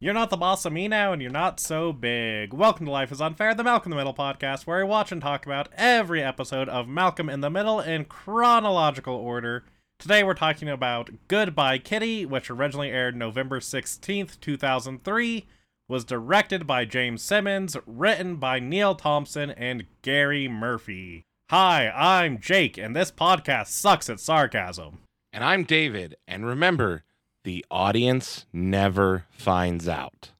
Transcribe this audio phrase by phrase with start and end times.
[0.00, 2.52] You're not the boss of me now, and you're not so big.
[2.52, 5.20] Welcome to Life is Unfair, the Malcolm in the Middle podcast, where I watch and
[5.20, 9.64] talk about every episode of Malcolm in the Middle in chronological order.
[9.98, 15.48] Today we're talking about Goodbye Kitty, which originally aired November 16th, 2003,
[15.88, 21.24] was directed by James Simmons, written by Neil Thompson and Gary Murphy.
[21.50, 25.00] Hi, I'm Jake, and this podcast sucks at sarcasm.
[25.32, 27.02] And I'm David, and remember,
[27.48, 30.32] the audience never finds out.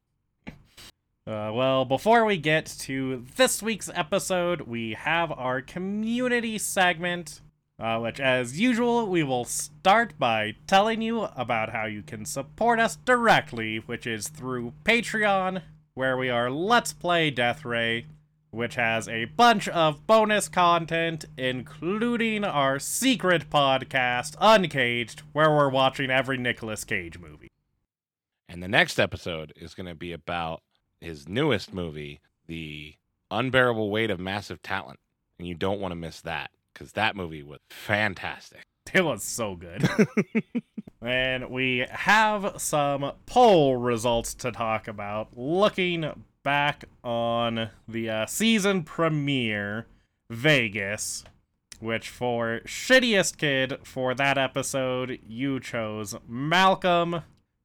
[0.46, 7.40] Uh, well, before we get to this week's episode, we have our community segment,
[7.80, 12.78] uh, which, as usual, we will start by telling you about how you can support
[12.78, 15.62] us directly, which is through Patreon,
[15.94, 18.04] where we are Let's Play Death Ray,
[18.50, 26.10] which has a bunch of bonus content, including our secret podcast, Uncaged, where we're watching
[26.10, 27.50] every Nicolas Cage movie.
[28.48, 30.62] And the next episode is going to be about
[31.00, 32.94] his newest movie, The
[33.30, 34.98] Unbearable Weight of Massive Talent.
[35.38, 38.62] And you don't want to miss that because that movie was fantastic.
[38.94, 39.86] It was so good.
[41.02, 48.82] and we have some poll results to talk about looking back on the uh, season
[48.82, 49.86] premiere,
[50.30, 51.22] Vegas,
[51.78, 57.20] which for shittiest kid for that episode, you chose Malcolm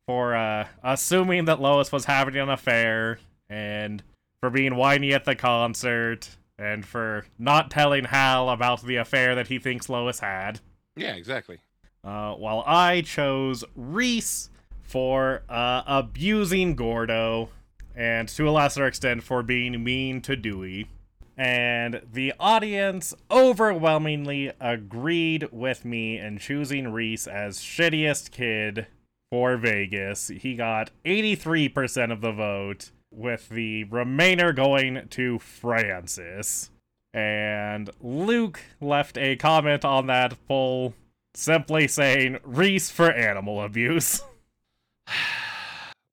[0.06, 4.04] for uh, assuming that Lois was having an affair and
[4.42, 9.48] for being whiny at the concert and for not telling Hal about the affair that
[9.48, 10.60] he thinks Lois had.
[10.98, 11.60] Yeah, exactly.
[12.04, 14.50] Uh, while I chose Reese
[14.82, 17.48] for uh, abusing Gordo
[17.96, 20.88] and to a lesser extent for being mean to Dewey.
[21.36, 28.88] And the audience overwhelmingly agreed with me in choosing Reese as shittiest kid
[29.32, 30.28] for Vegas.
[30.28, 36.70] He got 83% of the vote, with the remainder going to Francis.
[37.14, 40.94] And Luke left a comment on that poll
[41.36, 44.22] simply saying Reese for animal abuse.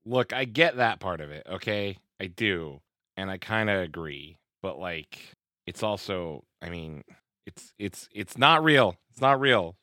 [0.05, 1.99] Look, I get that part of it, okay?
[2.21, 2.81] I do.
[3.17, 4.39] And I kind of agree.
[4.63, 5.19] But like
[5.67, 7.03] it's also, I mean,
[7.47, 8.97] it's it's it's not real.
[9.11, 9.77] It's not real.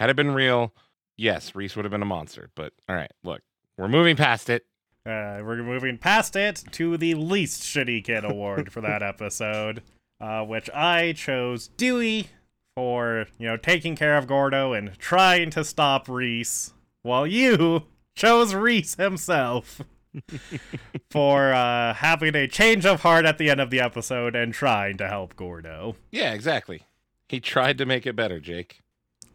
[0.00, 0.74] Had it been real,
[1.16, 2.50] yes, Reese would have been a monster.
[2.54, 3.42] But all right, look,
[3.78, 4.66] we're moving past it.
[5.06, 9.82] Uh, we're moving past it to the least shitty kid award for that episode,
[10.20, 12.28] uh, which I chose Dewey
[12.74, 18.54] for, you know, taking care of Gordo and trying to stop Reese, while you chose
[18.54, 19.80] Reese himself
[21.10, 24.96] for uh, having a change of heart at the end of the episode and trying
[24.98, 25.96] to help Gordo.
[26.10, 26.82] Yeah, exactly.
[27.28, 28.80] He tried to make it better, Jake.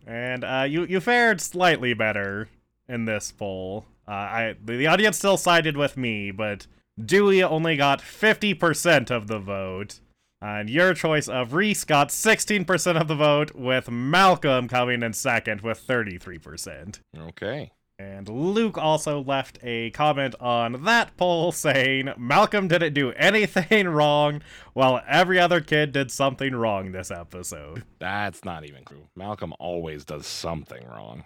[0.08, 2.50] And uh, you you fared slightly better
[2.88, 3.86] in this poll.
[4.08, 6.66] Uh, I the audience still sided with me, but
[7.00, 10.00] Dewey only got fifty percent of the vote.
[10.42, 15.60] And your choice of Reese got 16% of the vote, with Malcolm coming in second
[15.60, 17.02] with 33%.
[17.18, 17.72] Okay.
[18.00, 24.42] And Luke also left a comment on that poll saying Malcolm didn't do anything wrong,
[24.72, 27.84] while every other kid did something wrong this episode.
[28.00, 29.10] That's not even true.
[29.18, 31.26] Malcolm always does something wrong.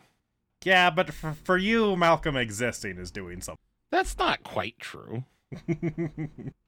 [0.64, 3.60] Yeah, but for, for you, Malcolm existing is doing something.
[3.92, 5.26] That's not quite true.
[5.68, 5.78] like,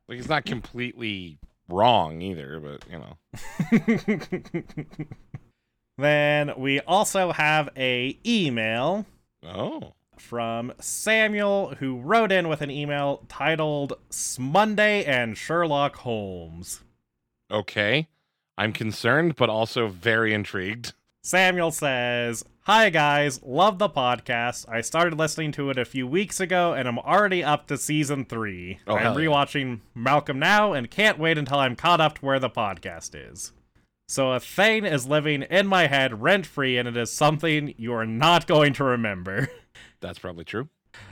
[0.08, 3.18] he's not completely wrong either, but you know.
[5.98, 9.08] then we also have a email
[9.44, 9.94] Oh.
[10.18, 13.94] From Samuel, who wrote in with an email titled
[14.40, 16.81] Monday and Sherlock Holmes.
[17.51, 18.07] Okay.
[18.57, 20.94] I'm concerned, but also very intrigued.
[21.22, 24.69] Samuel says, Hi guys, love the podcast.
[24.69, 28.25] I started listening to it a few weeks ago and I'm already up to season
[28.25, 28.79] three.
[28.88, 29.28] Oh, I'm hell yeah.
[29.28, 33.52] rewatching Malcolm now and can't wait until I'm caught up to where the podcast is.
[34.08, 37.94] So a thing is living in my head rent free and it is something you
[37.94, 39.50] are not going to remember.
[40.00, 40.70] That's probably true.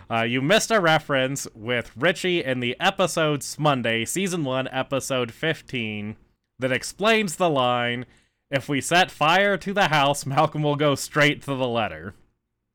[0.09, 6.15] Uh, you missed a reference with Richie in the episode Monday, season 1, episode 15,
[6.59, 8.05] that explains the line
[8.51, 12.13] If we set fire to the house, Malcolm will go straight to the letter.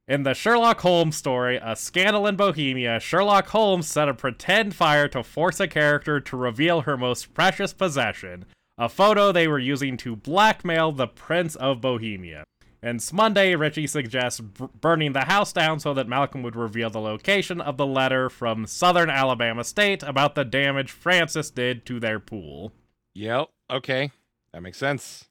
[0.09, 5.07] In the Sherlock Holmes story, A Scandal in Bohemia, Sherlock Holmes set a pretend fire
[5.09, 8.47] to force a character to reveal her most precious possession,
[8.79, 12.45] a photo they were using to blackmail the Prince of Bohemia.
[12.81, 17.01] And Monday, Richie suggests b- burning the house down so that Malcolm would reveal the
[17.01, 22.21] location of the letter from southern Alabama State about the damage Francis did to their
[22.21, 22.73] pool.
[23.15, 23.49] Yep.
[23.69, 24.13] Okay.
[24.53, 25.25] That makes sense.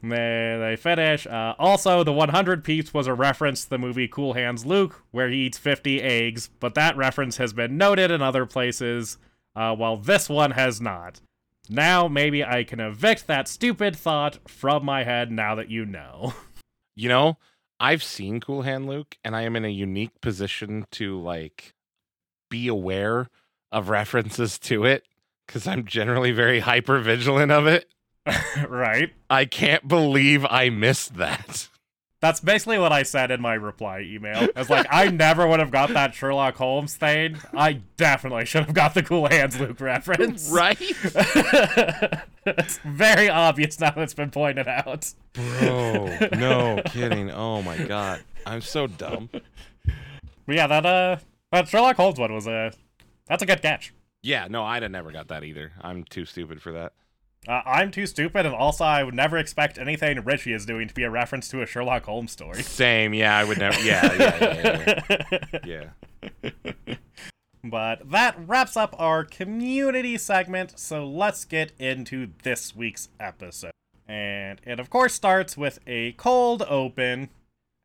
[0.00, 1.26] They, they finish.
[1.26, 5.28] Uh, also, the 100 peeps was a reference to the movie Cool Hands Luke, where
[5.28, 9.18] he eats 50 eggs, but that reference has been noted in other places,
[9.56, 11.20] uh, while this one has not.
[11.68, 16.34] Now, maybe I can evict that stupid thought from my head now that you know.
[16.94, 17.38] You know,
[17.80, 21.72] I've seen Cool Hand Luke, and I am in a unique position to like
[22.50, 23.28] be aware
[23.70, 25.04] of references to it
[25.46, 27.88] because I'm generally very hyper vigilant of it.
[28.68, 29.10] right?
[29.30, 31.68] I can't believe I missed that.
[32.22, 34.46] That's basically what I said in my reply email.
[34.54, 37.36] It's like I never would have got that Sherlock Holmes thing.
[37.52, 40.48] I definitely should have got the Cool Hands Luke reference.
[40.48, 40.76] Right?
[42.46, 45.12] it's very obvious now that it's been pointed out.
[45.32, 47.28] Bro, no kidding.
[47.32, 48.22] Oh my god.
[48.46, 49.28] I'm so dumb.
[49.32, 51.16] But yeah, that uh
[51.50, 52.72] that Sherlock Holmes one was a
[53.26, 53.92] that's a good catch.
[54.22, 55.72] Yeah, no, I'd have never got that either.
[55.80, 56.92] I'm too stupid for that.
[57.48, 60.94] Uh, I'm too stupid, and also I would never expect anything Richie is doing to
[60.94, 62.62] be a reference to a Sherlock Holmes story.
[62.62, 63.80] Same, yeah, I would never.
[63.80, 65.58] Yeah, yeah, yeah.
[65.64, 65.90] yeah.
[66.44, 66.94] yeah.
[67.64, 73.72] But that wraps up our community segment, so let's get into this week's episode.
[74.08, 77.30] And it, of course, starts with a cold open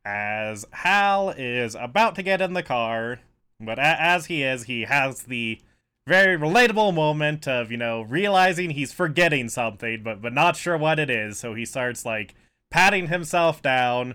[0.04, 3.20] as Hal is about to get in the car,
[3.60, 5.60] but a- as he is, he has the
[6.08, 10.98] very relatable moment of, you know, realizing he's forgetting something, but, but not sure what
[10.98, 12.34] it is, so he starts, like,
[12.70, 14.14] patting himself down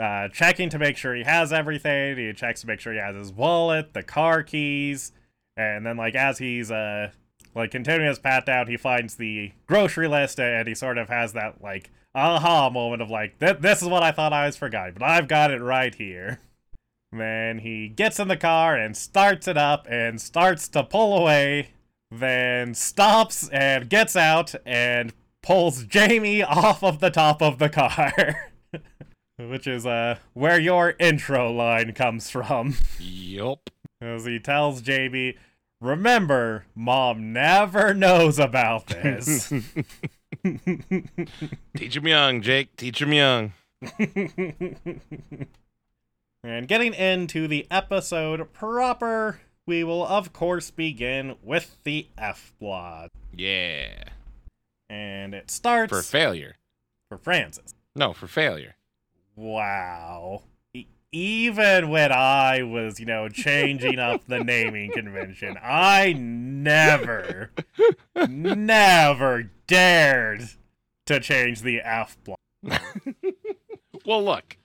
[0.00, 2.16] uh, checking to make sure he has everything.
[2.16, 5.12] He checks to make sure he has his wallet, the car keys,
[5.56, 7.10] and then like as he's uh
[7.54, 11.34] like continuing his pat down, he finds the grocery list and he sort of has
[11.34, 14.94] that like aha moment of like th- this is what I thought I was forgetting,
[14.94, 16.40] but I've got it right here.
[17.12, 21.70] Then he gets in the car and starts it up and starts to pull away,
[22.10, 25.12] then stops and gets out and
[25.42, 28.50] pulls Jamie off of the top of the car.
[29.48, 32.76] which is uh where your intro line comes from.
[32.98, 33.70] Yup.
[34.00, 35.36] As he tells Jamie,
[35.80, 39.52] remember, mom never knows about this.
[41.76, 42.74] Teach him young, Jake.
[42.76, 43.52] Teach him young.
[46.44, 53.10] And getting into the episode proper, we will of course begin with the F plot.
[53.34, 54.04] Yeah.
[54.90, 56.56] And it starts For failure.
[57.08, 57.74] for Francis.
[57.94, 58.74] No, for failure.
[59.36, 60.42] Wow.
[61.14, 67.50] Even when I was, you know, changing up the naming convention, I never,
[68.28, 70.48] never dared
[71.06, 72.38] to change the F block.
[74.04, 74.56] Well, look,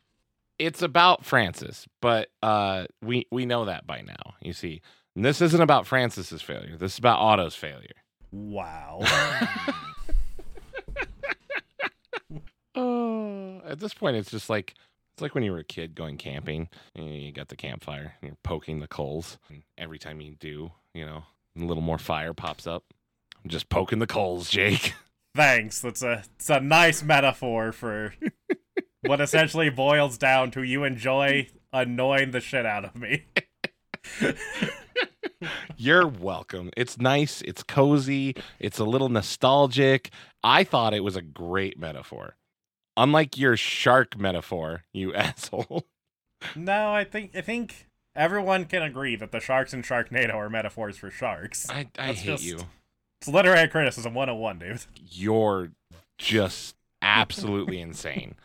[0.60, 4.36] it's about Francis, but uh, we we know that by now.
[4.42, 4.82] You see,
[5.16, 6.78] and this isn't about Francis's failure.
[6.78, 7.96] This is about Otto's failure.
[8.32, 9.02] Wow.
[12.76, 14.76] Uh, at this point, it's just like
[15.14, 16.70] it's like when you were a kid going camping.
[16.96, 19.40] and You got the campfire, and you're poking the coals.
[19.50, 21.24] And every time you do, you know,
[21.58, 22.84] a little more fire pops up.
[23.44, 24.94] I'm just poking the coals, Jake.
[25.36, 25.82] Thanks.
[25.82, 28.14] That's a it's a nice metaphor for
[29.02, 33.26] what essentially boils down to you enjoy annoying the shit out of me.
[35.78, 36.72] You're welcome.
[36.76, 37.42] It's nice.
[37.42, 38.36] It's cozy.
[38.60, 40.10] It's a little nostalgic.
[40.44, 42.36] I thought it was a great metaphor.
[42.96, 45.86] Unlike your shark metaphor, you asshole.
[46.56, 50.98] No, I think I think everyone can agree that the sharks in Sharknado are metaphors
[50.98, 51.70] for sharks.
[51.70, 52.60] I, I hate just- you.
[53.22, 54.80] It's literary criticism 101, dude.
[55.10, 55.72] You're
[56.20, 58.36] just absolutely insane.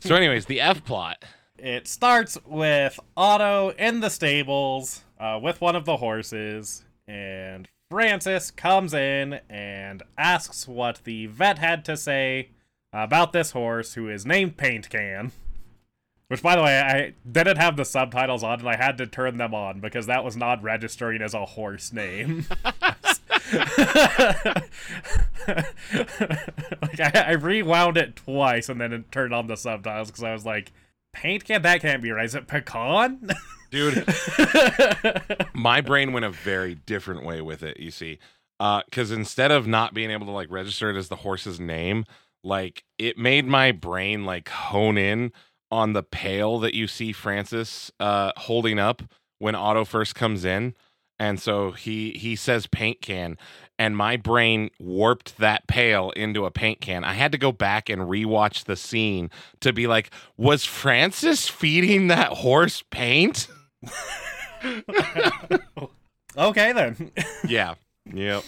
[0.00, 1.24] So, anyways, the F plot.
[1.58, 8.50] It starts with Otto in the stables uh, with one of the horses, and Francis
[8.50, 12.50] comes in and asks what the vet had to say
[12.92, 15.32] about this horse, who is named Paint Can.
[16.28, 19.36] Which, by the way, I didn't have the subtitles on, and I had to turn
[19.36, 22.46] them on because that was not registering as a horse name.
[23.52, 24.64] like
[27.00, 30.46] I, I rewound it twice and then it turned on the subtitles because I was
[30.46, 30.72] like,
[31.12, 32.24] "Paint can that can't be right?
[32.24, 33.30] Is it pecan?"
[33.70, 34.06] Dude,
[35.54, 38.18] my brain went a very different way with it, you see.
[38.58, 42.04] Because instead of not being able to like register it as the horse's name,
[42.44, 45.32] like it made my brain like hone in
[45.70, 49.02] on the pail that you see Francis uh, holding up
[49.38, 50.74] when Otto first comes in.
[51.18, 53.38] And so he he says paint can,
[53.78, 57.04] and my brain warped that pail into a paint can.
[57.04, 59.30] I had to go back and rewatch the scene
[59.60, 63.46] to be like, was Francis feeding that horse paint?
[66.36, 67.12] okay then.
[67.46, 67.74] yeah.
[68.12, 68.44] Yep.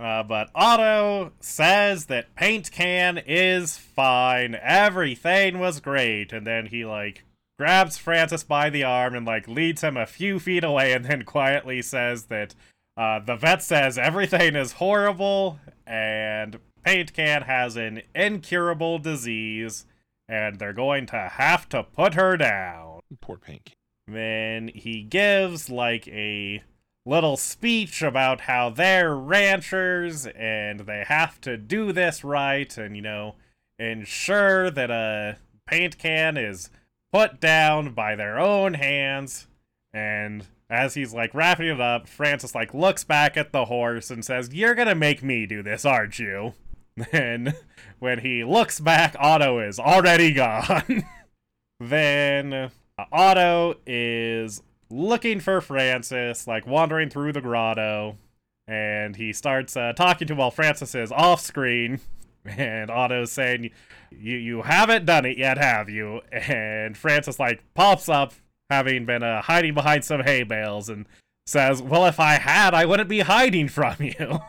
[0.00, 4.56] Uh, but Otto says that Paint Can is fine.
[4.60, 6.32] Everything was great.
[6.32, 7.24] And then he, like,
[7.60, 11.24] grabs Francis by the arm and, like, leads him a few feet away and then
[11.24, 12.54] quietly says that
[12.96, 19.84] uh, the vet says everything is horrible and Paint Can has an incurable disease
[20.26, 23.00] and they're going to have to put her down.
[23.20, 23.72] Poor Pink.
[24.06, 26.62] Then he gives, like, a
[27.04, 33.02] little speech about how they're ranchers and they have to do this right and you
[33.02, 33.34] know
[33.78, 35.36] ensure that a
[35.66, 36.70] paint can is
[37.12, 39.46] put down by their own hands.
[39.92, 44.24] And as he's like wrapping it up francis like looks back at the horse and
[44.24, 46.54] says you're gonna make me do this aren't you?
[47.12, 47.54] And
[47.98, 51.04] when he looks back otto is already gone.
[51.80, 52.70] Then
[53.10, 58.18] otto is looking for Francis, like wandering through the grotto,
[58.68, 62.00] and he starts uh, talking to him while Francis is off screen.
[62.46, 63.68] And Otto's saying,
[64.10, 68.32] "You you haven't done it yet, have you?" And Francis like pops up,
[68.68, 71.06] having been uh, hiding behind some hay bales, and
[71.46, 74.40] says, "Well, if I had, I wouldn't be hiding from you."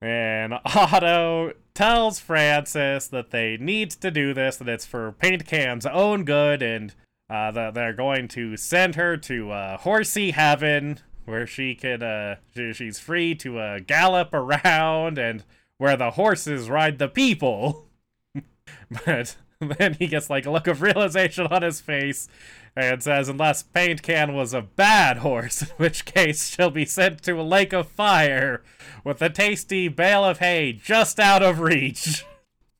[0.00, 5.86] and Otto tells Francis that they need to do this, that it's for Paint Can's
[5.86, 6.94] own good, and
[7.28, 12.36] uh, that they're going to send her to uh, Horsey Heaven, where she could, uh,
[12.54, 15.44] she, she's free to uh, gallop around and
[15.78, 17.86] where the horses ride the people.
[19.04, 22.28] but then he gets like a look of realization on his face
[22.76, 27.22] and says, unless Paint Can was a bad horse, in which case she'll be sent
[27.22, 28.62] to a lake of fire
[29.04, 32.24] with a tasty bale of hay just out of reach.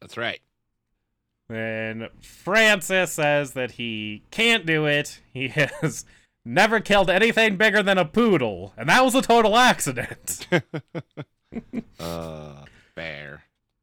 [0.01, 0.41] That's right.
[1.49, 5.21] Then Francis says that he can't do it.
[5.33, 5.49] He
[5.81, 6.05] has
[6.45, 10.47] never killed anything bigger than a poodle, and that was a total accident.
[12.01, 12.65] uh,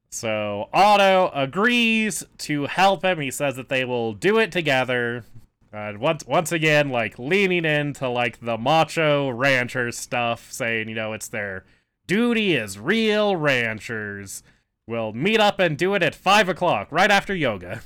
[0.09, 3.19] So Otto agrees to help him.
[3.19, 5.25] He says that they will do it together.
[5.73, 11.13] Uh, once once again, like leaning into like the macho rancher stuff, saying you know
[11.13, 11.65] it's their
[12.05, 14.43] duty as real ranchers.
[14.87, 17.81] We'll meet up and do it at 5 o'clock, right after yoga.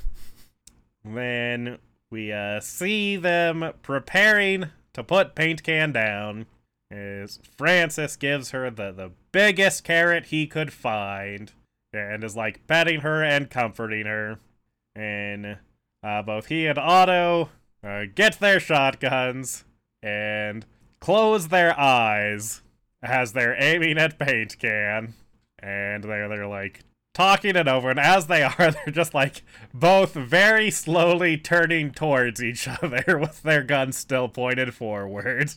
[1.04, 1.78] then
[2.10, 6.46] we uh, see them preparing to put Paint Can down.
[6.90, 11.52] As Francis gives her the, the biggest carrot he could find
[11.92, 14.38] and is like petting her and comforting her.
[14.94, 15.58] And
[16.02, 17.50] uh, both he and Otto
[17.82, 19.64] uh, get their shotguns
[20.02, 20.66] and
[21.00, 22.62] close their eyes
[23.02, 25.14] as they're aiming at Paint Can.
[25.58, 26.84] And they're, they're like
[27.18, 29.42] talking it over, and as they are, they're just like
[29.74, 35.50] both very slowly turning towards each other with their guns still pointed forward.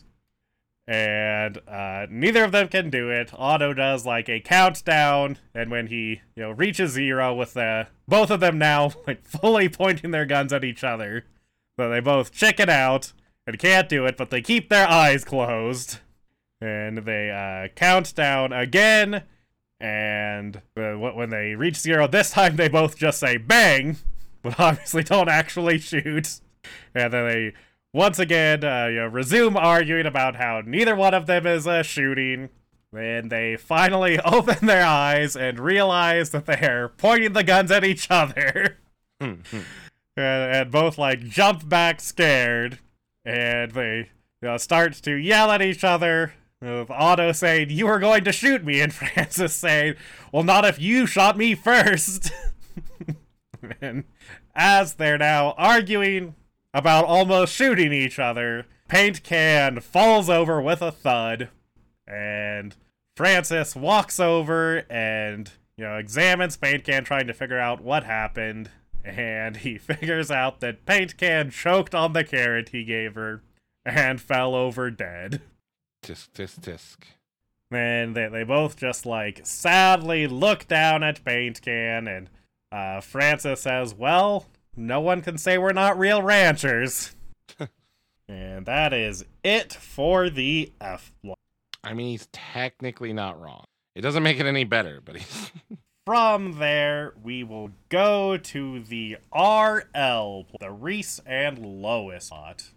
[0.86, 3.32] And uh, neither of them can do it.
[3.34, 8.30] Otto does like a countdown, and when he you know reaches zero, with the both
[8.30, 11.24] of them now like fully pointing their guns at each other,
[11.78, 13.12] so they both chicken out
[13.46, 15.98] and can't do it, but they keep their eyes closed.
[16.60, 19.24] And they uh, count down again,
[19.82, 23.96] and uh, when they reach zero this time they both just say bang
[24.42, 26.40] but obviously don't actually shoot
[26.94, 27.52] and then they
[27.92, 31.82] once again uh, you know, resume arguing about how neither one of them is uh,
[31.82, 32.50] shooting.
[32.94, 38.08] And they finally open their eyes and realize that they're pointing the guns at each
[38.10, 38.78] other.
[40.14, 42.80] And, and both like jump back scared.
[43.24, 44.10] And they
[44.42, 48.32] you know, start to yell at each other with Otto saying, You were going to
[48.32, 49.94] shoot me, and Francis saying,
[50.32, 52.30] Well, not if you shot me first.
[53.80, 54.04] and
[54.54, 56.34] as they're now arguing
[56.74, 61.48] about almost shooting each other, Paint Can falls over with a thud,
[62.06, 62.76] and
[63.16, 68.70] Francis walks over and, you know, examines Paint Can, trying to figure out what happened.
[69.04, 73.42] And he figures out that Paint Can choked on the carrot he gave her
[73.84, 75.42] and fell over dead.
[76.04, 76.96] Tisk, tisk, tisk.
[77.70, 82.28] And they, they both just like sadly look down at Paint Can, and
[82.70, 87.14] uh, Francis says, Well, no one can say we're not real ranchers.
[88.28, 91.38] and that is it for the F block.
[91.84, 93.64] I mean, he's technically not wrong.
[93.94, 95.50] It doesn't make it any better, but he's.
[96.04, 102.70] From there, we will go to the RL, the Reese and Lois plot.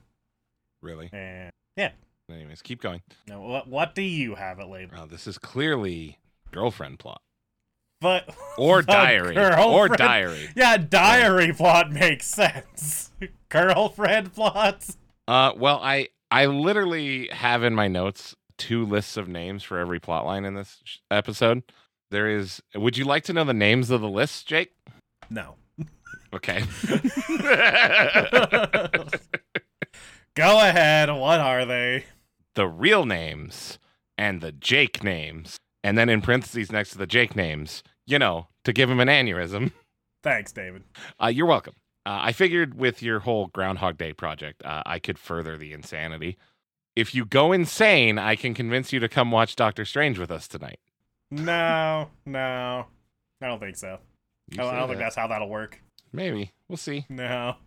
[0.84, 1.10] really?
[1.12, 1.92] And yeah,
[2.30, 3.02] Anyways, keep going.
[3.28, 5.00] now what what do you have it labeled?
[5.00, 6.20] Wow, this is clearly
[6.52, 7.22] girlfriend plot
[8.02, 10.50] But or diary or diary.
[10.56, 13.12] yeah, diary plot makes sense.
[13.50, 14.98] Girlfriend plots.
[15.28, 20.00] Uh, well, I I literally have in my notes two lists of names for every
[20.00, 21.64] plot line in this sh- episode.
[22.12, 22.62] There is.
[22.76, 24.74] Would you like to know the names of the lists, Jake?
[25.30, 25.56] No.
[26.34, 26.64] Okay.
[30.36, 31.10] Go ahead.
[31.10, 32.06] What are they?
[32.56, 33.80] the real names
[34.18, 38.48] and the Jake names, and then in parentheses next to the Jake names, you know,
[38.64, 39.72] to give him an aneurysm.
[40.24, 40.84] Thanks, David.
[41.22, 41.76] Uh, you're welcome.
[42.08, 46.40] Uh, I figured with your whole Groundhog Day project, uh, I could further the insanity.
[46.96, 50.48] If you go insane, I can convince you to come watch Doctor Strange with us
[50.48, 50.80] tonight.
[51.30, 52.88] No, no.
[53.40, 54.00] I don't think so.
[54.50, 55.80] You I, I don't think that's how that'll work.
[56.12, 56.52] Maybe.
[56.68, 57.06] We'll see.
[57.10, 57.58] No.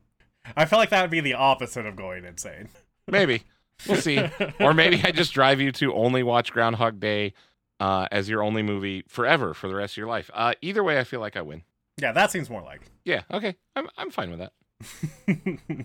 [0.57, 2.69] I feel like that would be the opposite of going insane.
[3.07, 3.45] Maybe.
[3.87, 4.29] We'll see.
[4.61, 7.35] or maybe I just drive you to only watch Groundhog Day
[7.81, 10.31] uh, as your only movie forever for the rest of your life.
[10.35, 11.63] Uh, either way, I feel like I win.
[11.99, 12.83] yeah, that seems more like.
[13.05, 13.57] Yeah, okay.
[13.77, 14.53] I'm, I'm fine with that.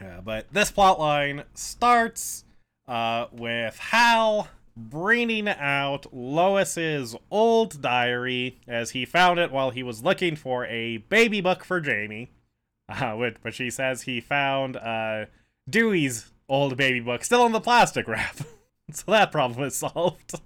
[0.00, 2.44] yeah, but this plot line starts
[2.88, 10.04] uh, with Hal bringing out Lois's old diary as he found it while he was
[10.04, 12.30] looking for a baby book for Jamie.
[12.88, 15.24] Uh, which, but she says he found uh,
[15.68, 18.36] Dewey's old baby book still in the plastic wrap.
[18.92, 20.40] so that problem is solved.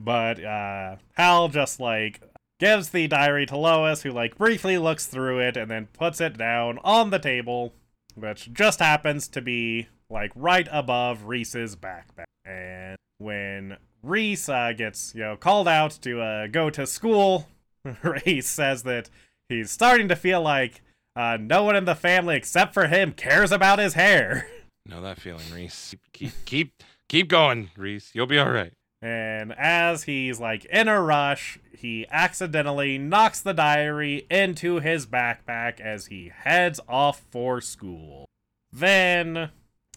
[0.00, 2.20] But uh, Hal just like
[2.58, 6.38] gives the diary to Lois, who like briefly looks through it and then puts it
[6.38, 7.74] down on the table,
[8.14, 12.24] which just happens to be like right above Reese's backpack.
[12.44, 17.48] And when Reese uh, gets you know called out to uh, go to school,
[18.02, 19.10] Reese says that
[19.48, 20.82] he's starting to feel like
[21.14, 24.48] uh, no one in the family except for him cares about his hair.
[24.84, 25.94] Know that feeling, Reese.
[26.12, 28.10] Keep keep keep going, Reese.
[28.14, 28.72] You'll be all right.
[29.02, 35.80] And as he's like in a rush, he accidentally knocks the diary into his backpack
[35.80, 38.26] as he heads off for school.
[38.72, 39.50] Then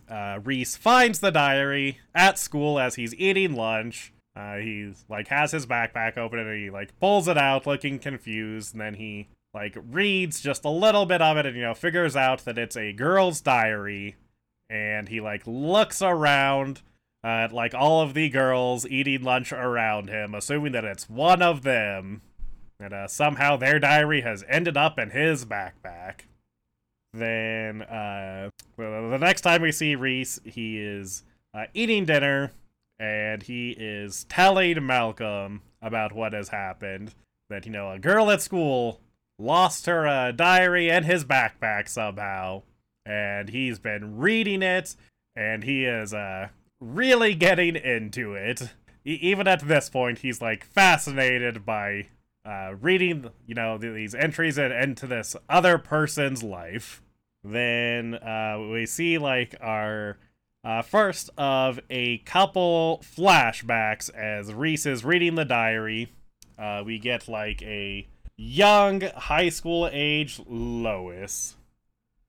[0.10, 4.12] uh, Reese finds the diary at school as he's eating lunch.
[4.36, 8.74] Uh, he's like has his backpack open and he like pulls it out, looking confused.
[8.74, 12.16] And then he like reads just a little bit of it and you know figures
[12.16, 14.16] out that it's a girl's diary.
[14.68, 16.82] And he like looks around
[17.26, 21.64] at like all of the girls eating lunch around him, assuming that it's one of
[21.64, 22.22] them.
[22.80, 26.22] And uh, somehow their diary has ended up in his backpack.
[27.14, 32.52] Then uh, the next time we see Reese, he is uh, eating dinner
[33.00, 37.16] and he is telling Malcolm about what has happened.
[37.50, 39.00] That, you know, a girl at school
[39.40, 42.62] lost her uh, diary and his backpack somehow.
[43.04, 44.96] And he's been reading it,
[45.36, 46.48] and he is uh,
[46.86, 48.74] really getting into it.
[49.06, 52.08] E- even at this point, he's like fascinated by
[52.46, 57.02] uh, reading, you know, th- these entries in- into this other person's life.
[57.44, 60.18] Then uh, we see like our
[60.64, 66.12] uh, first of a couple flashbacks as Reese is reading the diary.
[66.58, 71.56] Uh, we get like a young high school age Lois.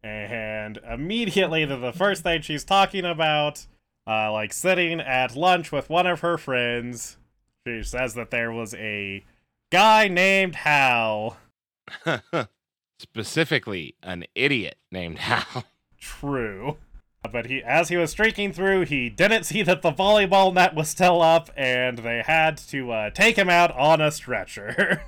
[0.03, 3.67] And immediately, the, the first thing she's talking about,
[4.07, 7.17] uh, like sitting at lunch with one of her friends,
[7.67, 9.25] she says that there was a
[9.71, 11.37] guy named Hal.
[12.99, 15.65] Specifically, an idiot named Hal.
[16.01, 16.79] True.
[17.31, 20.89] But he, as he was streaking through, he didn't see that the volleyball net was
[20.89, 25.03] still up, and they had to uh, take him out on a stretcher.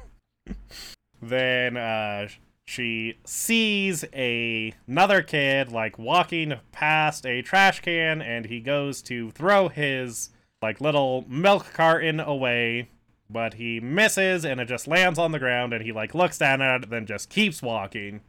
[1.23, 2.29] then uh,
[2.69, 9.31] she sees a another kid like walking past a trash can, and he goes to
[9.31, 10.29] throw his
[10.61, 12.91] like little milk carton away,
[13.31, 16.61] but he misses, and it just lands on the ground, and he like looks down
[16.61, 18.21] at it, then just keeps walking.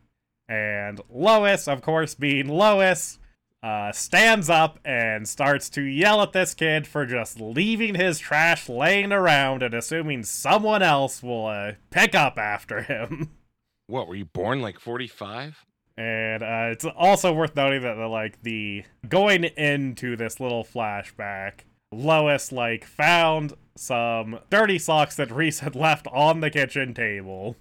[0.47, 3.19] And Lois, of course, being Lois,
[3.61, 8.69] uh, stands up and starts to yell at this kid for just leaving his trash
[8.69, 13.31] laying around and assuming someone else will uh, pick up after him.
[13.89, 15.65] What, were you born like 45?
[15.97, 21.61] And uh, it's also worth noting that, the, like, the going into this little flashback,
[21.91, 27.55] Lois, like, found some dirty socks that Reese had left on the kitchen table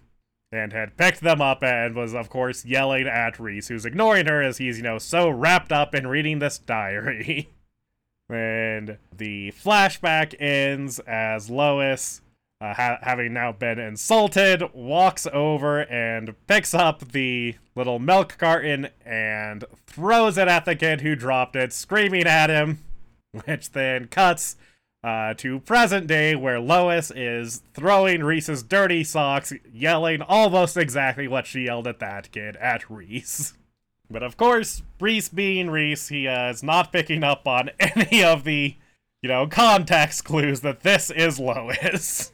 [0.53, 4.43] and had picked them up and was, of course, yelling at Reese, who's ignoring her
[4.43, 7.49] as he's, you know, so wrapped up in reading this diary.
[8.29, 12.21] and the flashback ends as Lois,
[12.61, 18.89] uh, ha- having now been insulted, walks over and picks up the little milk carton
[19.05, 22.79] and throws it at the kid who dropped it, screaming at him,
[23.45, 24.57] which then cuts
[25.05, 31.47] uh, to present day where Lois is throwing Reese's dirty socks, yelling almost exactly what
[31.47, 33.55] she yelled at that kid at Reese.
[34.11, 38.45] But of course, Reese being Reese, he uh, is not picking up on any of
[38.45, 38.75] the
[39.23, 42.33] you know, context clues that this is Lois.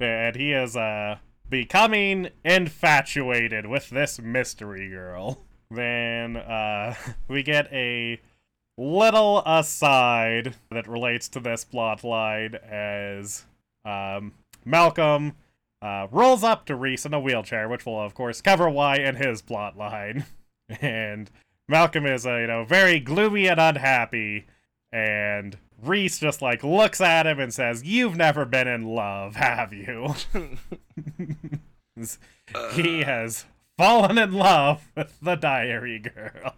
[0.00, 1.16] And he is uh
[1.48, 5.44] becoming infatuated with this mystery girl.
[5.70, 6.94] Then uh
[7.28, 8.20] we get a
[8.76, 13.44] little aside that relates to this plot line as
[13.84, 15.34] um Malcolm
[15.84, 19.16] uh, rolls up to Reese in a wheelchair, which will of course cover why in
[19.16, 20.24] his plot line.
[20.80, 21.30] and
[21.68, 24.46] Malcolm is, uh, you know, very gloomy and unhappy,
[24.92, 29.72] and Reese just like looks at him and says, "You've never been in love, have
[29.72, 30.14] you?"
[32.72, 36.54] he has fallen in love with the diary girl.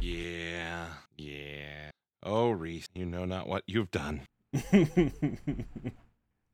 [0.00, 1.90] yeah, yeah.
[2.22, 4.22] Oh, Reese, you know not what you've done.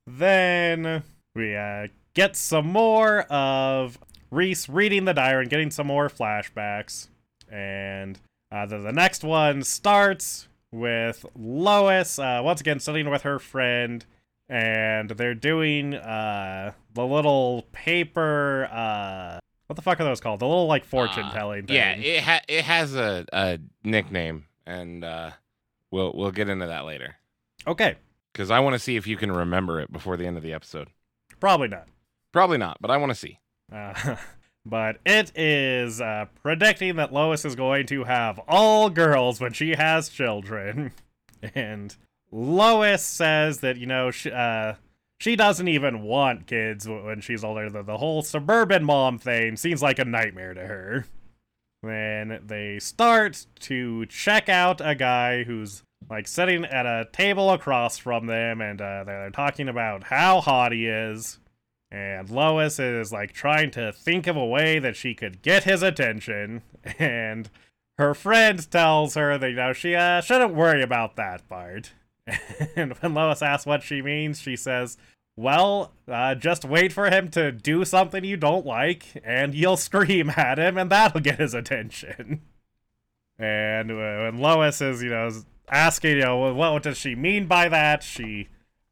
[0.07, 1.03] then
[1.35, 3.99] we uh, get some more of
[4.31, 7.09] Reese reading the diary and getting some more flashbacks.
[7.51, 8.19] And
[8.51, 14.05] uh, the, the next one starts with Lois uh, once again studying with her friend,
[14.49, 18.69] and they're doing uh, the little paper.
[18.71, 20.41] Uh, what the fuck are those called?
[20.41, 21.77] The little like fortune telling thing.
[21.77, 25.31] Yeah, it ha- it has a, a nickname, and uh,
[25.91, 27.17] we'll we'll get into that later.
[27.67, 27.97] Okay.
[28.33, 30.53] Because I want to see if you can remember it before the end of the
[30.53, 30.89] episode.
[31.41, 31.89] Probably not.
[32.33, 33.41] Probably not, but I want to see.
[34.69, 39.71] But it is uh, predicting that Lois is going to have all girls when she
[39.71, 40.93] has children.
[41.55, 41.97] and
[42.31, 44.75] Lois says that, you know, she, uh,
[45.19, 47.71] she doesn't even want kids when she's older.
[47.71, 51.07] The, the whole suburban mom thing seems like a nightmare to her.
[51.83, 57.99] Then they start to check out a guy who's like sitting at a table across
[57.99, 61.39] from them, and uh, they're talking about how hot he is.
[61.91, 65.83] And Lois is like trying to think of a way that she could get his
[65.83, 66.63] attention,
[66.99, 67.49] and
[67.97, 71.93] her friend tells her that you know she uh, shouldn't worry about that part.
[72.77, 74.99] and when Lois asks what she means, she says,
[75.35, 80.31] "Well, uh, just wait for him to do something you don't like, and you'll scream
[80.37, 82.43] at him, and that'll get his attention."
[83.39, 85.31] And uh, when Lois is, you know,
[85.71, 88.03] asking, you know, what does she mean by that?
[88.03, 88.49] She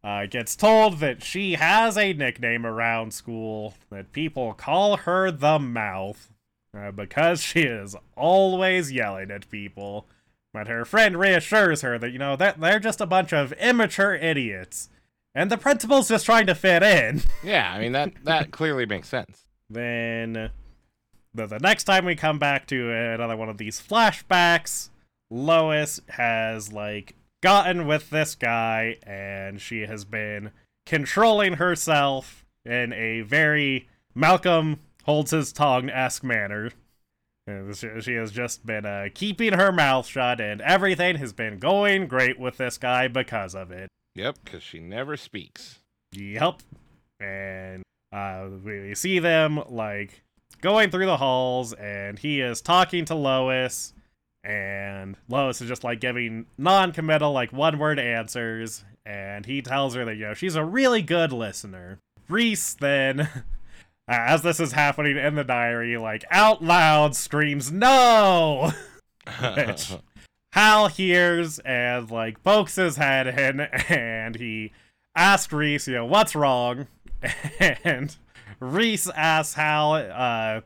[0.07, 5.59] uh, gets told that she has a nickname around school, that people call her the
[5.59, 6.33] Mouth,
[6.73, 10.07] uh, because she is always yelling at people.
[10.55, 14.15] But her friend reassures her that, you know, that they're just a bunch of immature
[14.15, 14.91] idiots.
[15.35, 17.23] And the principal's just trying to fit in.
[17.43, 19.43] Yeah, I mean, that, that clearly makes sense.
[19.69, 20.51] Then,
[21.35, 24.91] the, the next time we come back to another one of these flashbacks,
[25.31, 30.51] Lois has like gotten with this guy and she has been
[30.85, 36.71] controlling herself in a very Malcolm holds his tongue esque manner.
[37.47, 42.41] She has just been uh, keeping her mouth shut, and everything has been going great
[42.41, 43.89] with this guy because of it.
[44.17, 45.79] Yep, because she never speaks.
[46.13, 46.63] Yep.
[47.21, 50.25] And uh, we see them like
[50.61, 53.93] going through the halls, and he is talking to Lois,
[54.47, 60.17] and Lois is just like giving non-committal like one-word answers and he tells her that
[60.17, 61.99] you know she's a really good listener.
[62.29, 63.29] Reese then
[64.09, 68.73] as this is happening in the diary like out loud screams no
[69.57, 69.93] which
[70.53, 74.73] Hal hears and like pokes his head in and he
[75.15, 76.87] asks Reese, you know, what's wrong?
[77.61, 78.17] And
[78.59, 80.61] Reese asks Hal, uh,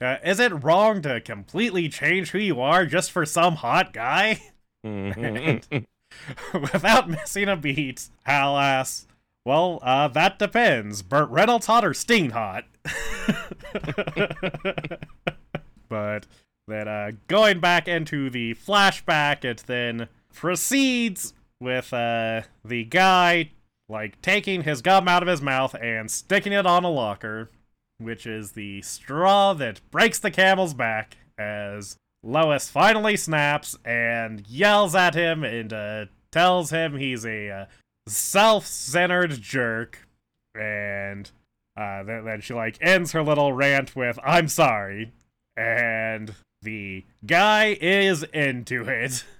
[0.00, 4.40] uh, is it wrong to completely change who you are just for some hot guy?
[4.84, 5.66] and
[6.52, 9.06] without missing a beat, Hal asks,
[9.44, 11.02] Well, uh, that depends.
[11.02, 12.64] Burt Reynolds hot or Sting hot?
[15.88, 16.26] but
[16.68, 23.50] then uh, going back into the flashback, it then proceeds with uh, the guy
[23.88, 27.50] like taking his gum out of his mouth and sticking it on a locker
[27.98, 34.94] which is the straw that breaks the camel's back as Lois finally snaps and yells
[34.94, 37.66] at him and uh, tells him he's a uh,
[38.06, 40.06] self-centered jerk.
[40.54, 41.30] And
[41.76, 45.12] uh, then, then she like ends her little rant with i'm sorry.
[45.56, 49.24] And the guy is into it.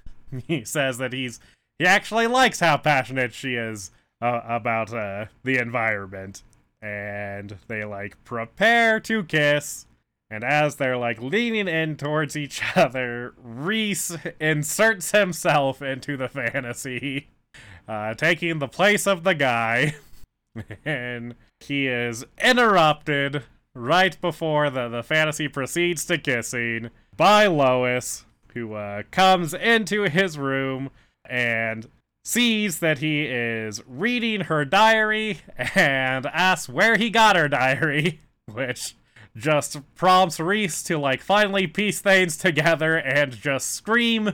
[0.48, 1.38] He says that he's
[1.78, 6.42] he actually likes how passionate she is uh, about uh, the environment
[6.86, 9.86] and they like prepare to kiss.
[10.30, 17.28] And as they're like leaning in towards each other, Reese inserts himself into the fantasy,
[17.88, 19.96] uh, taking the place of the guy.
[20.84, 23.42] and he is interrupted
[23.74, 30.38] right before the, the fantasy proceeds to kissing by Lois, who uh, comes into his
[30.38, 30.90] room
[31.28, 31.88] and
[32.26, 38.18] sees that he is reading her diary and asks where he got her diary,
[38.52, 38.96] which
[39.36, 44.32] just prompts Reese to like finally piece things together and just scream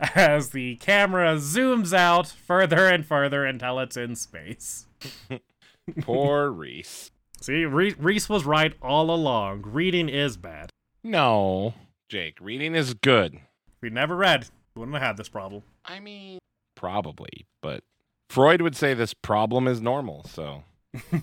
[0.00, 4.86] as the camera zooms out further and further until it's in space.
[6.00, 7.10] Poor Reese.
[7.42, 9.64] See, Re- Reese was right all along.
[9.66, 10.70] Reading is bad.
[11.02, 11.74] No,
[12.08, 13.34] Jake, reading is good.
[13.34, 15.62] If we never read, we wouldn't have had this problem.
[15.84, 16.38] I mean,
[16.74, 17.84] probably, but
[18.30, 20.24] Freud would say this problem is normal.
[20.24, 20.64] So,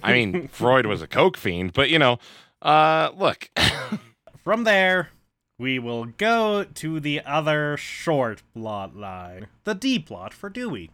[0.03, 2.19] I mean, Freud was a coke fiend, but you know,
[2.61, 3.49] uh, look.
[4.43, 5.09] From there,
[5.59, 10.89] we will go to the other short plot line the D plot for Dewey.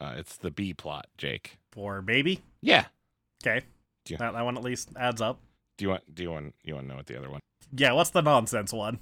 [0.00, 1.58] uh, it's the B plot, Jake.
[1.72, 2.42] For baby.
[2.60, 2.86] Yeah.
[3.42, 3.64] Okay.
[4.08, 4.18] Yeah.
[4.18, 5.38] That, that one at least adds up.
[5.78, 6.14] Do you want?
[6.14, 6.54] Do you want?
[6.64, 7.40] You want to know what the other one?
[7.74, 8.98] Yeah, what's the nonsense one?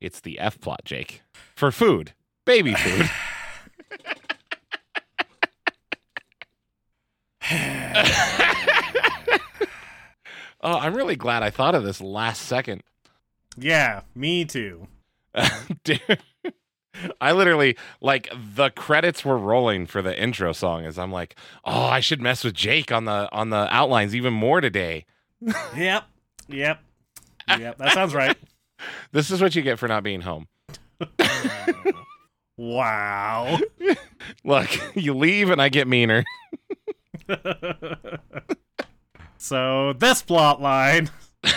[0.00, 1.22] It's the F plot, Jake.
[1.56, 2.12] For food,
[2.44, 3.10] baby food.
[10.62, 12.82] oh, I'm really glad I thought of this last second.
[13.56, 14.86] Yeah, me too.
[15.84, 16.00] Dude,
[17.20, 21.84] I literally like the credits were rolling for the intro song as I'm like, oh,
[21.84, 25.06] I should mess with Jake on the on the outlines even more today.
[25.76, 26.04] Yep.
[26.48, 26.80] Yep.
[27.48, 27.78] Yep.
[27.78, 28.36] That sounds right.
[29.12, 30.48] This is what you get for not being home.
[32.56, 33.58] Wow.
[34.44, 36.24] Look, you leave and I get meaner.
[39.38, 41.10] so this plot line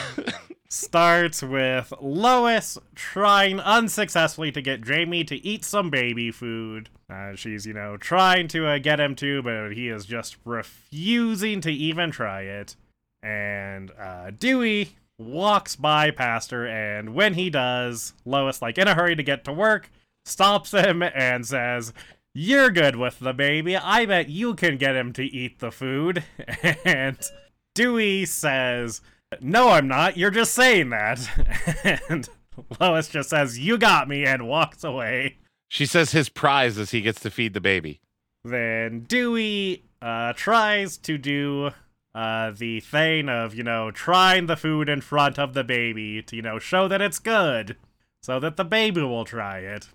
[0.70, 6.90] starts with Lois trying unsuccessfully to get Jamie to eat some baby food.
[7.10, 11.62] Uh, she's, you know, trying to uh, get him to, but he is just refusing
[11.62, 12.76] to even try it.
[13.22, 18.96] And uh, Dewey walks by past her, and when he does, Lois, like in a
[18.96, 19.90] hurry to get to work,
[20.26, 21.94] stops him and says,
[22.36, 23.78] You're good with the baby.
[23.78, 26.24] I bet you can get him to eat the food.
[26.86, 27.18] And
[27.76, 29.02] Dewey says,
[29.40, 30.18] No, I'm not.
[30.18, 32.02] You're just saying that.
[32.10, 32.28] And
[32.80, 35.38] Lois just says, You got me, and walks away.
[35.70, 38.00] She says his prize is he gets to feed the baby.
[38.44, 41.72] Then Dewey uh, tries to do
[42.14, 46.36] uh, the thing of, you know, trying the food in front of the baby to,
[46.36, 47.78] you know, show that it's good
[48.22, 49.88] so that the baby will try it.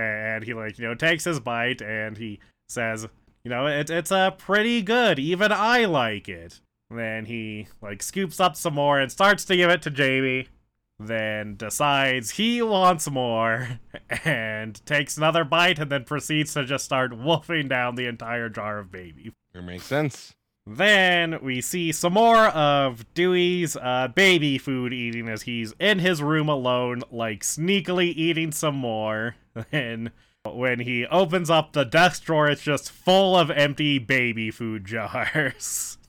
[0.00, 3.06] And he, like, you know, takes his bite and he says,
[3.44, 5.18] you know, it, it's uh, pretty good.
[5.18, 6.60] Even I like it.
[6.90, 10.48] Then he, like, scoops up some more and starts to give it to Jamie.
[10.98, 13.80] Then decides he wants more
[14.24, 18.78] and takes another bite and then proceeds to just start wolfing down the entire jar
[18.78, 19.32] of baby.
[19.54, 20.34] It makes sense.
[20.66, 26.22] Then we see some more of Dewey's uh, baby food eating as he's in his
[26.22, 29.36] room alone, like sneakily eating some more.
[29.72, 30.10] And
[30.44, 35.98] when he opens up the desk drawer, it's just full of empty baby food jars.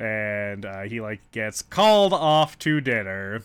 [0.00, 3.42] And uh, he like gets called off to dinner.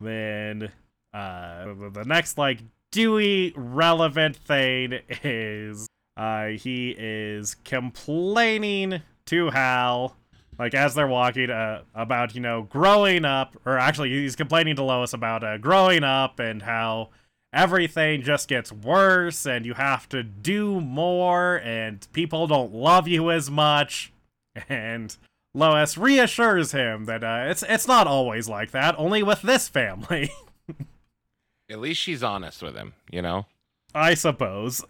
[0.00, 0.70] Then
[1.12, 10.16] uh, the- next like Dewey relevant thing is uh, he is complaining to Hal,
[10.58, 14.82] like as they're walking, uh, about you know growing up, or actually he's complaining to
[14.82, 17.10] Lois about uh, growing up and how
[17.52, 23.30] everything just gets worse and you have to do more and people don't love you
[23.30, 24.12] as much.
[24.68, 25.16] And
[25.54, 30.30] Lois reassures him that uh, it's it's not always like that, only with this family.
[31.70, 33.46] At least she's honest with him, you know?
[33.94, 34.84] I suppose.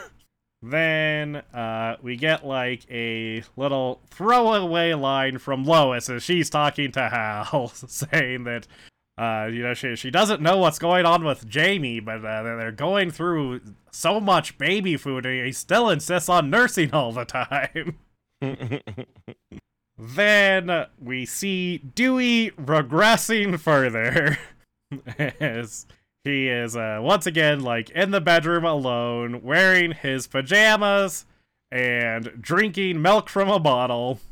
[0.62, 7.08] then uh, we get like a little throwaway line from Lois as she's talking to
[7.08, 8.66] Hal, saying that
[9.20, 12.72] uh, you know she she doesn't know what's going on with Jamie, but uh, they're
[12.72, 17.98] going through so much baby food, and he still insists on nursing all the time.
[20.00, 24.38] Then we see Dewey regressing further
[25.38, 25.86] as
[26.24, 31.26] he is uh, once again like in the bedroom alone, wearing his pajamas
[31.70, 34.20] and drinking milk from a bottle.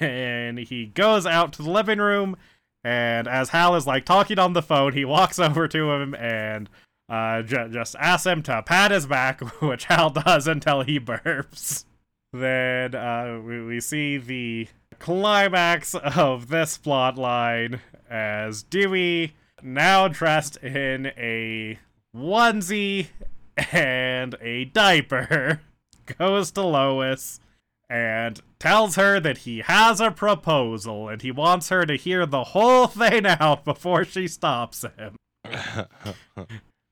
[0.00, 2.36] And he goes out to the living room,
[2.84, 6.68] and as Hal is like talking on the phone, he walks over to him and
[7.08, 11.84] uh, ju- just asks him to pat his back, which Hal does until he burps.
[12.32, 14.68] Then uh, we, we see the
[14.98, 21.78] climax of this plot line as Dewey, now dressed in a
[22.16, 23.08] onesie
[23.70, 25.60] and a diaper,
[26.18, 27.40] goes to Lois
[27.92, 32.44] and tells her that he has a proposal and he wants her to hear the
[32.44, 35.16] whole thing out before she stops him.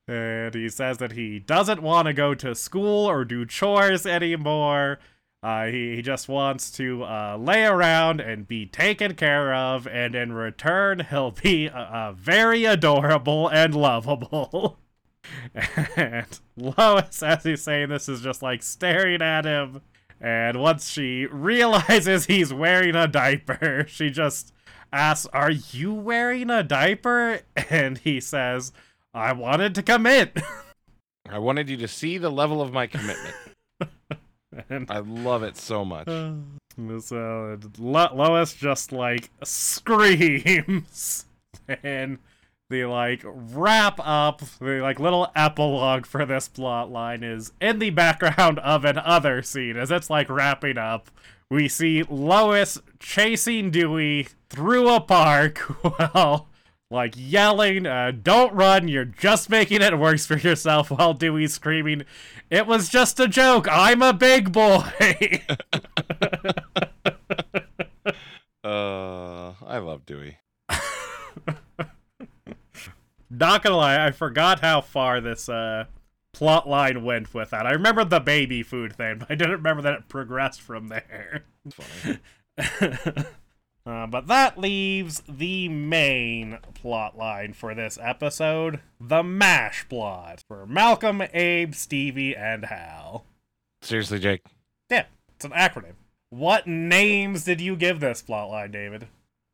[0.07, 4.99] And he says that he doesn't want to go to school or do chores anymore.
[5.41, 10.13] Uh, he, he just wants to uh, lay around and be taken care of, and
[10.13, 14.79] in return, he'll be uh, uh, very adorable and lovable.
[15.95, 19.81] and Lois, as he's saying this, is just like staring at him.
[20.21, 24.53] And once she realizes he's wearing a diaper, she just
[24.93, 27.39] asks, Are you wearing a diaper?
[27.69, 28.71] And he says,
[29.13, 30.37] I wanted to commit.
[31.29, 33.35] I wanted you to see the level of my commitment.
[34.69, 36.07] and I love it so much.
[36.99, 41.25] so Lo- Lois just like screams.
[41.83, 42.19] and
[42.71, 47.91] the like wrap up, the like little epilogue for this plot line is in the
[47.91, 51.11] background of an other scene as it's like wrapping up.
[51.49, 56.47] We see Lois chasing Dewey through a park while
[56.89, 58.87] like yelling, uh, "Don't run!
[58.87, 62.05] You're just making it worse for yourself." While Dewey's screaming,
[62.49, 63.67] "It was just a joke!
[63.69, 65.43] I'm a big boy."
[68.63, 70.37] Uh, I love Dewey.
[73.33, 75.85] Not gonna lie, I forgot how far this uh,
[76.33, 77.65] plot line went with that.
[77.65, 81.45] I remember the baby food thing, but I didn't remember that it progressed from there.
[81.71, 82.19] Funny.
[83.83, 90.67] Uh, but that leaves the main plot line for this episode the MASH plot for
[90.67, 93.25] Malcolm, Abe, Stevie, and Hal.
[93.81, 94.43] Seriously, Jake.
[94.89, 95.93] Yeah, it's an acronym.
[96.29, 99.07] What names did you give this plot line, David?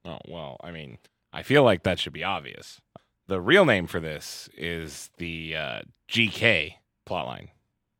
[0.03, 0.97] Oh well, I mean,
[1.31, 2.81] I feel like that should be obvious.
[3.27, 6.75] The real name for this is the uh, GK
[7.07, 7.49] plotline.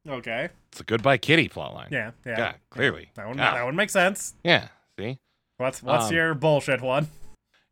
[0.08, 0.50] Okay.
[0.72, 1.92] It's a Goodbye Kitty plotline.
[1.92, 2.38] Yeah, yeah.
[2.38, 3.12] Yeah, clearly.
[3.16, 3.54] That would, Yeah.
[3.56, 4.36] that would make sense.
[4.44, 4.70] Yeah.
[4.98, 5.20] See,
[5.58, 7.10] What's what's Um, your bullshit one?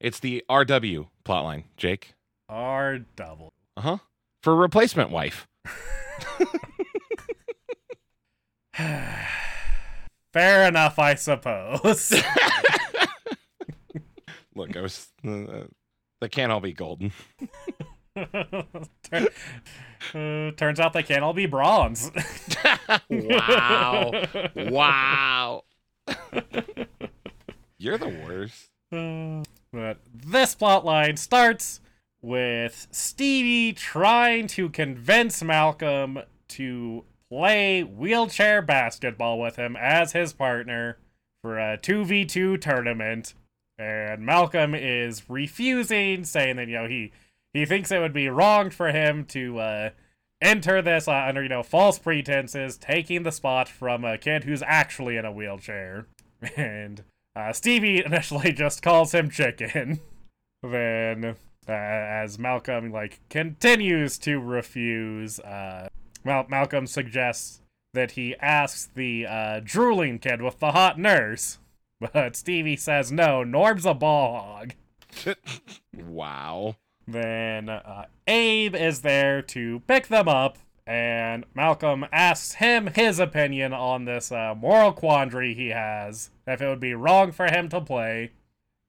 [0.02, 2.14] it's the RW plotline, Jake.
[2.50, 3.54] R double.
[3.78, 3.98] Uh huh.
[4.44, 5.48] For replacement wife.
[10.34, 12.14] Fair enough, I suppose.
[14.56, 15.08] Look, I was.
[15.26, 15.68] Uh,
[16.22, 17.12] they can't all be golden.
[18.16, 19.30] Tur-
[20.14, 22.12] uh, turns out they can't all be bronze.
[23.10, 24.12] wow.
[24.56, 25.64] Wow.
[27.78, 28.70] You're the worst.
[29.72, 31.82] but this plotline starts
[32.22, 40.98] with Stevie trying to convince Malcolm to play wheelchair basketball with him as his partner
[41.42, 43.34] for a 2v2 tournament.
[43.78, 47.12] And Malcolm is refusing, saying that, you know, he,
[47.54, 49.90] he thinks it would be wrong for him to uh,
[50.42, 54.64] enter this uh, under, you know, false pretenses, taking the spot from a kid who's
[54.66, 56.08] actually in a wheelchair.
[56.56, 57.04] And
[57.36, 60.00] uh, Stevie initially just calls him chicken.
[60.64, 61.36] then,
[61.68, 65.88] uh, as Malcolm like continues to refuse, uh,
[66.24, 67.62] Mal- Malcolm suggests
[67.94, 71.58] that he asks the uh, drooling kid with the hot nurse.
[72.00, 74.74] But Stevie says no, Norm's a ball hog.
[75.96, 76.76] wow.
[77.08, 83.74] Then uh, Abe is there to pick them up, and Malcolm asks him his opinion
[83.74, 87.80] on this uh, moral quandary he has, if it would be wrong for him to
[87.80, 88.32] play.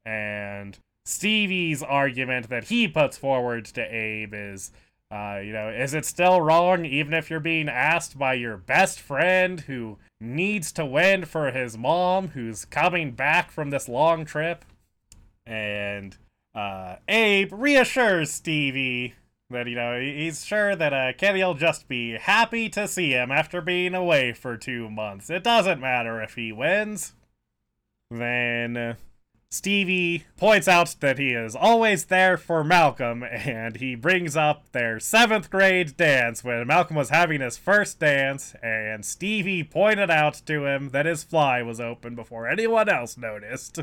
[0.04, 4.72] And Stevie's argument that he puts forward to Abe is,
[5.10, 8.98] uh, you know, is it still wrong even if you're being asked by your best
[8.98, 14.64] friend who needs to win for his mom who's coming back from this long trip?
[15.44, 16.16] And
[16.54, 19.14] uh, Abe reassures Stevie
[19.50, 23.60] that, you know, he's sure that uh, Kitty'll just be happy to see him after
[23.60, 25.30] being away for two months.
[25.30, 27.12] It doesn't matter if he wins.
[28.10, 28.94] Then uh,
[29.50, 34.98] Stevie points out that he is always there for Malcolm, and he brings up their
[34.98, 40.66] seventh grade dance when Malcolm was having his first dance, and Stevie pointed out to
[40.66, 43.78] him that his fly was open before anyone else noticed.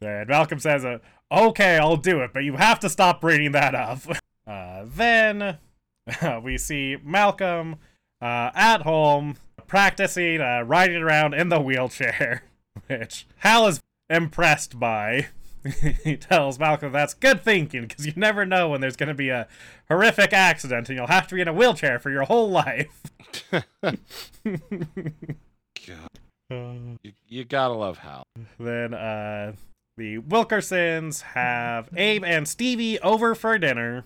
[0.00, 0.98] And Malcolm says, uh,
[1.30, 4.00] okay, I'll do it, but you have to stop bringing that up.
[4.46, 5.56] Uh, then
[6.42, 7.76] we see Malcolm
[8.20, 12.42] uh, at home practicing uh, riding around in the wheelchair,
[12.86, 13.80] which Hal is
[14.14, 15.28] impressed by.
[16.04, 19.30] he tells Malcolm that's good thinking because you never know when there's going to be
[19.30, 19.48] a
[19.88, 23.02] horrific accident and you'll have to be in a wheelchair for your whole life.
[23.50, 23.68] God.
[26.50, 28.24] You, you gotta love Hal.
[28.58, 29.54] Then uh
[29.96, 34.04] the Wilkersons have Abe and Stevie over for dinner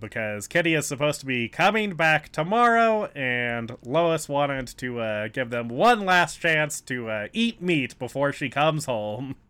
[0.00, 5.50] because Kitty is supposed to be coming back tomorrow and Lois wanted to uh, give
[5.50, 9.36] them one last chance to uh, eat meat before she comes home.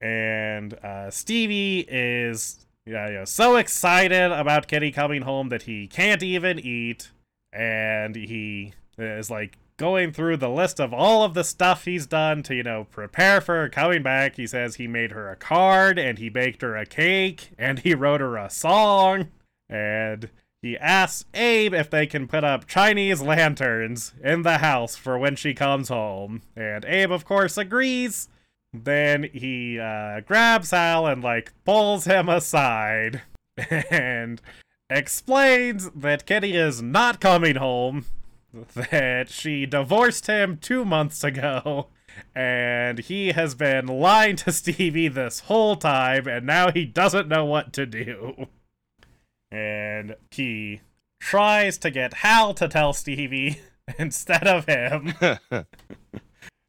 [0.00, 6.58] and uh, Stevie is yeah, so excited about Kitty coming home that he can't even
[6.58, 7.10] eat,
[7.52, 12.42] and he is like going through the list of all of the stuff he's done
[12.42, 14.36] to, you know, prepare for coming back.
[14.36, 17.94] He says he made her a card and he baked her a cake and he
[17.94, 19.28] wrote her a song
[19.68, 20.30] and
[20.62, 25.36] he asks Abe if they can put up Chinese lanterns in the house for when
[25.36, 26.42] she comes home.
[26.56, 28.28] And Abe, of course, agrees.
[28.72, 33.22] Then he uh, grabs Hal and, like, pulls him aside
[33.90, 34.42] and
[34.90, 38.06] explains that Kitty is not coming home
[38.74, 41.88] that she divorced him two months ago,
[42.34, 47.44] and he has been lying to Stevie this whole time, and now he doesn't know
[47.44, 48.48] what to do.
[49.50, 50.80] And he
[51.20, 53.60] tries to get Hal to tell Stevie
[53.98, 55.14] instead of him.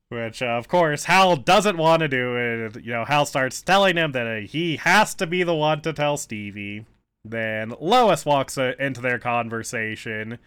[0.10, 2.84] Which, uh, of course, Hal doesn't want to do it.
[2.84, 5.94] You know, Hal starts telling him that uh, he has to be the one to
[5.94, 6.86] tell Stevie.
[7.24, 10.40] Then Lois walks uh, into their conversation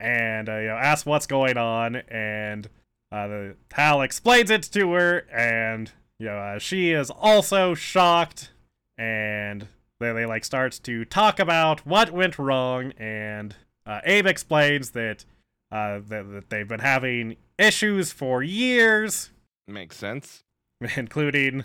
[0.00, 2.68] and uh, you know asks what's going on, and
[3.12, 8.50] uh, the Hal explains it to her, and you know uh, she is also shocked,
[8.98, 9.66] and
[10.00, 13.54] they, they like starts to talk about what went wrong, and
[13.86, 15.24] uh, Abe explains that,
[15.70, 19.30] uh, that that they've been having issues for years,
[19.66, 20.44] Makes sense.
[20.96, 21.64] including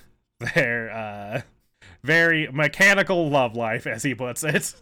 [0.56, 1.42] their uh,
[2.04, 4.76] very mechanical love life, as he puts it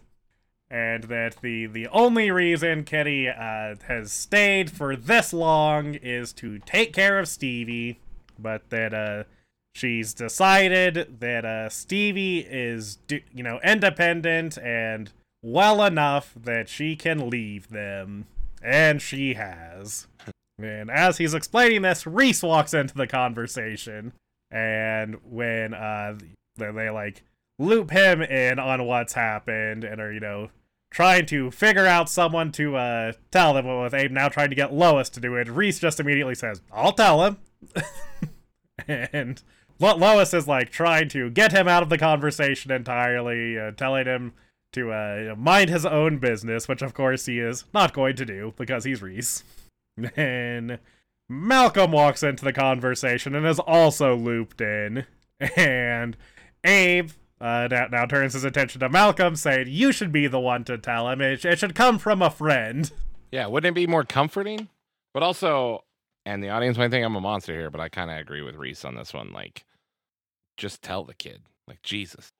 [0.70, 6.58] and that the the only reason Kitty uh, has stayed for this long is to
[6.60, 8.00] take care of Stevie,
[8.38, 9.24] but that uh,
[9.78, 15.10] she's decided that uh, Stevie is you know independent and
[15.42, 18.26] well enough that she can leave them,
[18.62, 20.06] and she has.
[20.60, 24.12] And as he's explaining this, Reese walks into the conversation,
[24.50, 26.18] and when uh
[26.56, 27.22] they, they like
[27.58, 30.50] loop him in on what's happened and are you know
[30.90, 34.72] trying to figure out someone to uh, tell them with Abe now trying to get
[34.72, 35.48] Lois to do it.
[35.48, 37.36] Reese just immediately says, I'll tell him.
[38.88, 39.42] and
[39.78, 44.06] Lo- Lois is like trying to get him out of the conversation entirely, uh, telling
[44.06, 44.32] him
[44.72, 48.52] to uh, mind his own business, which of course he is not going to do
[48.56, 49.44] because he's Reese.
[50.14, 50.78] Then
[51.28, 55.06] Malcolm walks into the conversation and is also looped in.
[55.56, 56.16] And
[56.64, 57.10] Abe
[57.40, 60.78] uh, now, now turns his attention to Malcolm, saying, You should be the one to
[60.78, 61.20] tell him.
[61.20, 62.90] It, it should come from a friend.
[63.30, 64.68] Yeah, wouldn't it be more comforting?
[65.14, 65.84] But also,
[66.26, 68.56] and the audience might think I'm a monster here, but I kind of agree with
[68.56, 69.32] Reese on this one.
[69.32, 69.64] Like,
[70.58, 71.40] just tell the kid.
[71.66, 72.32] Like, Jesus.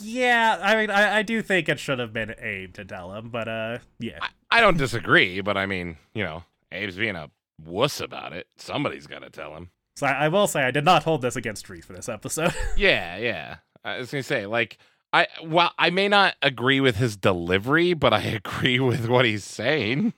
[0.00, 3.28] Yeah, I mean, I, I do think it should have been Abe to tell him,
[3.30, 4.18] but uh, yeah.
[4.22, 7.30] I, I don't disagree, but I mean, you know, Abe's being a
[7.62, 8.46] wuss about it.
[8.56, 9.70] Somebody's got to tell him.
[9.96, 12.54] So I, I will say I did not hold this against Reese for this episode.
[12.76, 13.56] Yeah, yeah.
[13.84, 14.78] I was gonna say, like,
[15.12, 19.44] I well, I may not agree with his delivery, but I agree with what he's
[19.44, 20.14] saying.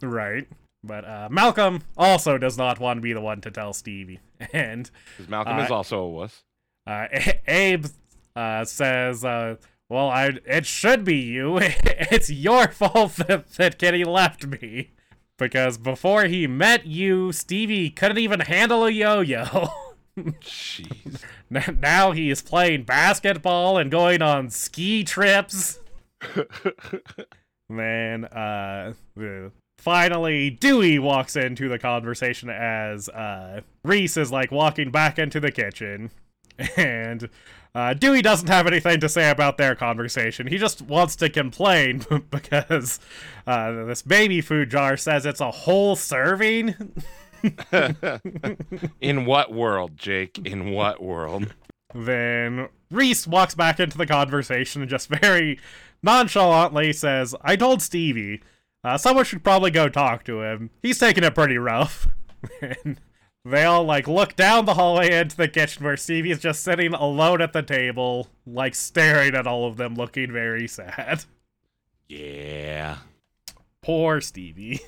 [0.00, 0.48] right.
[0.84, 4.20] But uh, Malcolm also does not want to be the one to tell Stevie.
[4.52, 6.44] And Because Malcolm Uh, is also a wuss.
[6.88, 7.06] Uh,
[7.46, 7.86] Abe
[8.34, 9.56] uh, says, uh,
[9.88, 11.58] Well, I, it should be you.
[11.60, 14.90] it's your fault that, that Kitty left me.
[15.36, 19.68] Because before he met you, Stevie couldn't even handle a yo yo.
[20.18, 21.22] Jeez.
[21.78, 25.78] Now he is playing basketball and going on ski trips.
[27.68, 28.94] then, uh,
[29.78, 35.52] finally, Dewey walks into the conversation as uh, Reese is like walking back into the
[35.52, 36.10] kitchen,
[36.76, 37.28] and
[37.74, 40.46] uh, Dewey doesn't have anything to say about their conversation.
[40.46, 43.00] He just wants to complain because
[43.46, 46.74] uh, this baby food jar says it's a whole serving.
[49.00, 50.38] In what world, Jake?
[50.44, 51.54] In what world?
[51.94, 55.58] Then Reese walks back into the conversation and just very
[56.02, 58.42] nonchalantly says, I told Stevie,
[58.84, 60.70] uh, someone should probably go talk to him.
[60.82, 62.08] He's taking it pretty rough.
[62.60, 63.00] and
[63.50, 66.94] they all, like, look down the hallway into the kitchen where Stevie is just sitting
[66.94, 71.24] alone at the table, like, staring at all of them, looking very sad.
[72.08, 72.98] Yeah.
[73.82, 74.80] Poor Stevie.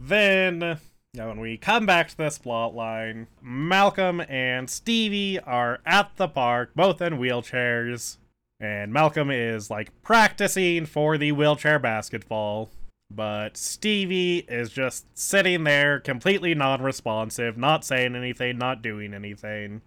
[0.00, 0.78] then,
[1.14, 6.28] now when we come back to this plot line, Malcolm and Stevie are at the
[6.28, 8.18] park, both in wheelchairs,
[8.60, 12.70] and Malcolm is like practicing for the wheelchair basketball.
[13.10, 19.82] But Stevie is just sitting there, completely non responsive, not saying anything, not doing anything.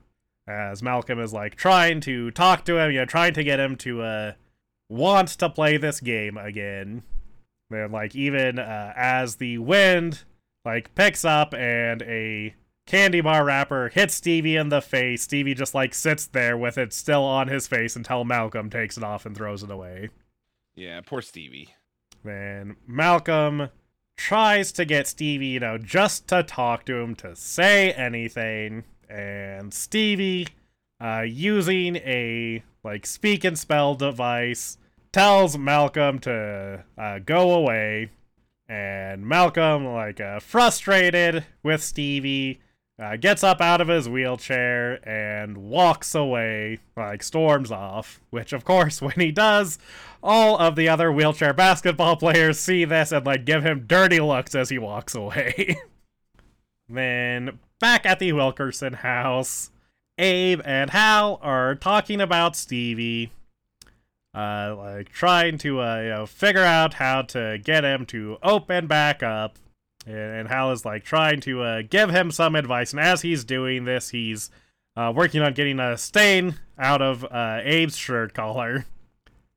[0.48, 3.76] As Malcolm is like trying to talk to him, you know, trying to get him
[3.78, 4.32] to uh,
[4.90, 7.04] want to play this game again.
[7.70, 10.24] Then, like, even uh, as the wind
[10.66, 12.56] like picks up and a
[12.86, 15.24] candy bar wrapper hits Stevie in the face.
[15.24, 19.04] Stevie just like sits there with it still on his face until Malcolm takes it
[19.04, 20.10] off and throws it away.
[20.76, 21.70] Yeah, poor Stevie.
[22.24, 23.70] Then Malcolm
[24.18, 28.84] tries to get Stevie, you know, just to talk to him, to say anything.
[29.10, 30.48] And Stevie,
[31.02, 34.78] uh, using a like speak and spell device,
[35.12, 38.12] tells Malcolm to uh, go away.
[38.68, 42.62] And Malcolm, like uh, frustrated with Stevie,
[43.02, 48.22] uh, gets up out of his wheelchair and walks away, like storms off.
[48.30, 49.80] Which, of course, when he does,
[50.22, 54.54] all of the other wheelchair basketball players see this and like give him dirty looks
[54.54, 55.78] as he walks away.
[56.90, 59.72] then back at the Wilkerson house,
[60.20, 63.32] Abe and Hal are talking about Stevie.
[64.34, 68.88] Uh, like trying to uh, you know, figure out how to get him to open
[68.88, 69.58] back up
[70.06, 72.92] and Hal is like trying to uh, give him some advice.
[72.92, 74.50] And as he's doing this, he's
[74.96, 78.86] uh, working on getting a stain out of uh, Abe's shirt collar.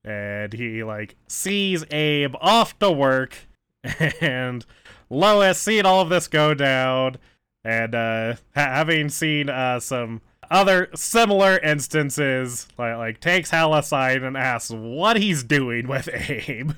[0.05, 3.37] And he like sees Abe off to work,
[4.21, 4.65] and
[5.09, 7.17] Lois seeing all of this go down,
[7.65, 10.21] and uh, ha- having seen uh, some
[10.51, 16.73] other similar instances, like like takes Hal aside and asks what he's doing with Abe,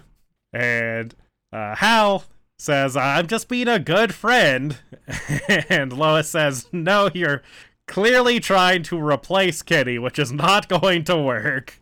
[0.52, 1.12] and
[1.52, 2.24] uh, Hal
[2.58, 4.78] says, I'm just being a good friend.
[5.68, 7.42] and Lois says, No, you're
[7.86, 11.80] clearly trying to replace Kitty, which is not going to work.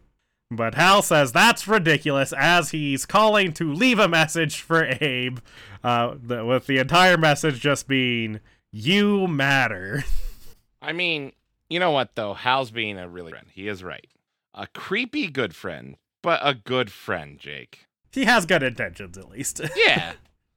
[0.50, 5.38] But Hal says that's ridiculous as he's calling to leave a message for Abe,
[5.82, 10.04] uh, with the entire message just being, You matter.
[10.82, 11.32] I mean,
[11.68, 12.34] you know what, though?
[12.34, 13.46] Hal's being a really friend.
[13.52, 14.06] He is right.
[14.52, 17.86] A creepy good friend, but a good friend, Jake.
[18.12, 19.60] He has good intentions, at least.
[19.74, 20.12] Yeah.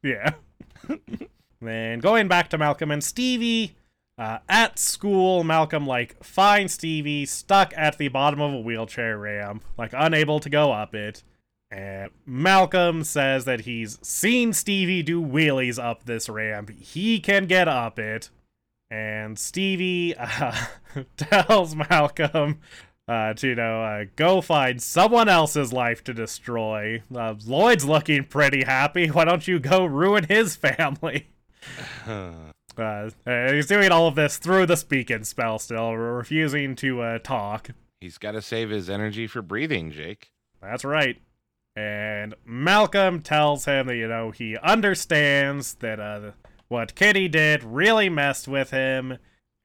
[0.08, 0.34] Yeah.
[1.62, 3.76] then going back to Malcolm and Stevie,
[4.18, 9.64] uh, at school, Malcolm like finds Stevie stuck at the bottom of a wheelchair ramp,
[9.78, 11.24] like unable to go up it.
[11.70, 16.72] And Malcolm says that he's seen Stevie do wheelies up this ramp.
[16.80, 18.30] He can get up it.
[18.90, 20.56] And Stevie uh,
[21.18, 22.62] tells Malcolm
[23.08, 27.02] uh, to you know uh, go find someone else's life to destroy.
[27.14, 29.08] Uh, Lloyd's looking pretty happy.
[29.12, 31.28] Why don't you go ruin his family?
[32.80, 37.18] Uh, he's doing all of this through the speak and spell still, refusing to uh,
[37.18, 37.72] talk.
[38.00, 40.30] He's got to save his energy for breathing, Jake.
[40.62, 41.20] That's right.
[41.76, 46.32] And Malcolm tells him that, you know, he understands that uh,
[46.68, 49.18] what Kitty did really messed with him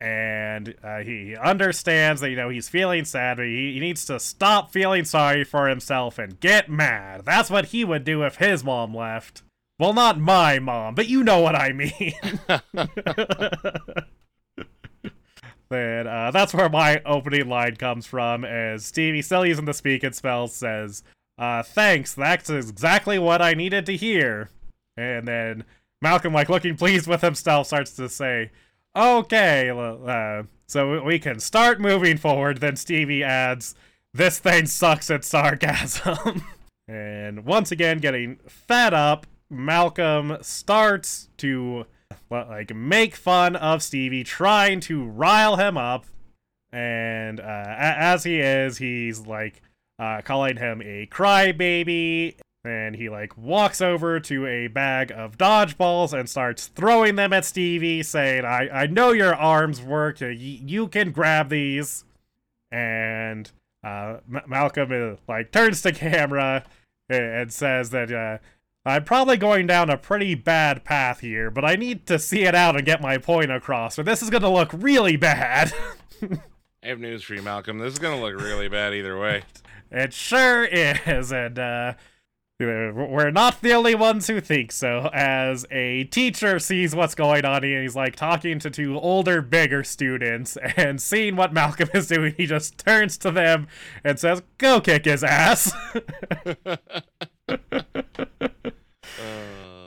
[0.02, 4.18] and uh, he understands that you know he's feeling sad but he, he needs to
[4.18, 7.24] stop feeling sorry for himself and get mad.
[7.24, 9.42] That's what he would do if his mom left.
[9.78, 12.14] Well not my mom but you know what i mean.
[15.70, 20.02] Then uh, that's where my opening line comes from as stevie still using the speak
[20.02, 21.02] and spell says
[21.38, 24.50] uh, thanks that's exactly what i needed to hear.
[24.96, 25.64] And then
[26.02, 28.50] malcolm like looking pleased with himself starts to say
[28.96, 32.58] okay, uh, so we can start moving forward.
[32.58, 33.74] Then Stevie adds,
[34.14, 36.44] this thing sucks at sarcasm.
[36.88, 41.86] and once again, getting fed up, Malcolm starts to
[42.30, 46.06] like make fun of Stevie, trying to rile him up.
[46.72, 49.62] And uh, as he is, he's like
[49.98, 56.12] uh, calling him a crybaby and he like walks over to a bag of dodgeballs
[56.18, 60.20] and starts throwing them at Stevie, saying, "I I know your arms work.
[60.20, 62.04] Y- you can grab these."
[62.70, 63.50] And
[63.84, 66.64] uh, M- Malcolm uh, like turns to camera
[67.08, 68.38] and says that uh,
[68.84, 72.54] I'm probably going down a pretty bad path here, but I need to see it
[72.54, 75.72] out and get my point across, or this is going to look really bad.
[76.22, 77.78] I have news for you, Malcolm.
[77.78, 79.42] This is going to look really bad either way.
[79.94, 81.92] It sure is, and uh,
[82.60, 85.10] we're not the only ones who think so.
[85.12, 89.82] As a teacher sees what's going on, and he's like talking to two older, bigger
[89.82, 93.66] students, and seeing what Malcolm is doing, he just turns to them
[94.04, 95.74] and says, "Go kick his ass."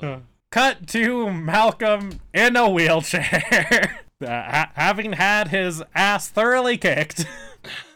[0.01, 0.19] uh...
[0.55, 7.25] Cut to Malcolm in a wheelchair, uh, ha- having had his ass thoroughly kicked.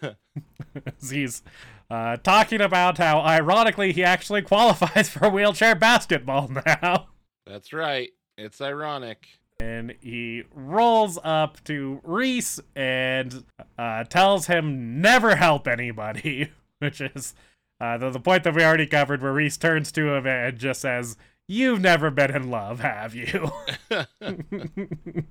[1.09, 1.41] he's
[1.89, 7.07] uh, talking about how, ironically, he actually qualifies for wheelchair basketball now.
[7.45, 8.09] That's right.
[8.37, 9.27] It's ironic.
[9.59, 13.43] And he rolls up to Reese and
[13.77, 17.33] uh, tells him never help anybody, which is
[17.81, 20.81] uh, the, the point that we already covered, where Reese turns to him and just
[20.81, 21.17] says,
[21.47, 23.51] You've never been in love, have you?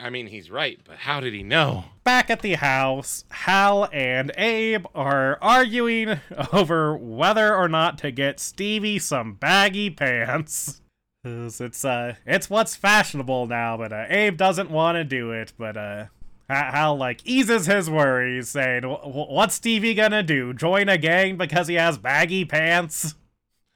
[0.00, 1.84] I mean, he's right, but how did he know?
[2.02, 6.20] Back at the house, Hal and Abe are arguing
[6.52, 10.80] over whether or not to get Stevie some baggy pants.
[11.24, 15.54] It's uh, it's what's fashionable now, but uh, Abe doesn't want to do it.
[15.56, 16.06] But uh,
[16.50, 20.52] Hal like eases his worries, saying, "Wh- wh- "What's Stevie gonna do?
[20.52, 23.14] Join a gang because he has baggy pants?"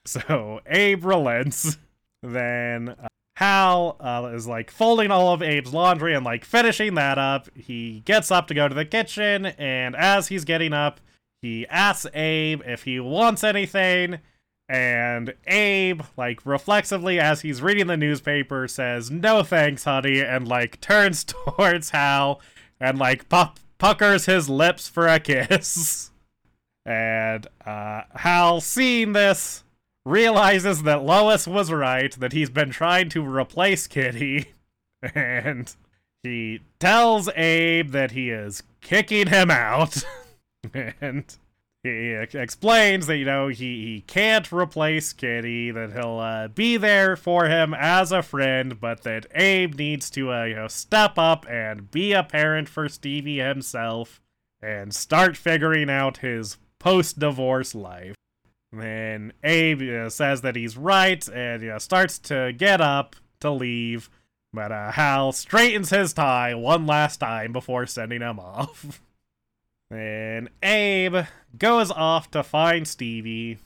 [0.07, 1.77] So Abe relents.
[2.23, 3.09] Then uh,
[3.39, 7.49] Hal uh, is like folding all of Abe's laundry and like finishing that up.
[7.55, 11.01] He gets up to go to the kitchen, and as he's getting up,
[11.41, 14.19] he asks Abe if he wants anything.
[14.69, 20.81] And Abe, like reflexively as he's reading the newspaper, says, No thanks, honey, and like
[20.81, 22.41] turns towards Hal
[22.81, 26.11] and like puckers his lips for a kiss.
[26.87, 29.63] And uh, Hal, seeing this,
[30.09, 34.53] realizes that Lois was right, that he's been trying to replace Kitty,
[35.15, 35.75] and
[36.23, 40.03] he tells Abe that he is kicking him out,
[41.01, 41.37] and
[41.85, 47.15] he explains that, you know, he, he can't replace Kitty, that he'll uh, be there
[47.17, 51.47] for him as a friend, but that Abe needs to, uh, you know, step up
[51.49, 54.21] and be a parent for Stevie himself
[54.61, 58.17] and start figuring out his post divorce life.
[58.73, 63.51] Then Abe uh, says that he's right and you know, starts to get up to
[63.51, 64.11] leave,
[64.53, 69.01] but uh, Hal straightens his tie one last time before sending him off.
[69.91, 71.25] Then Abe
[71.59, 73.59] goes off to find Stevie,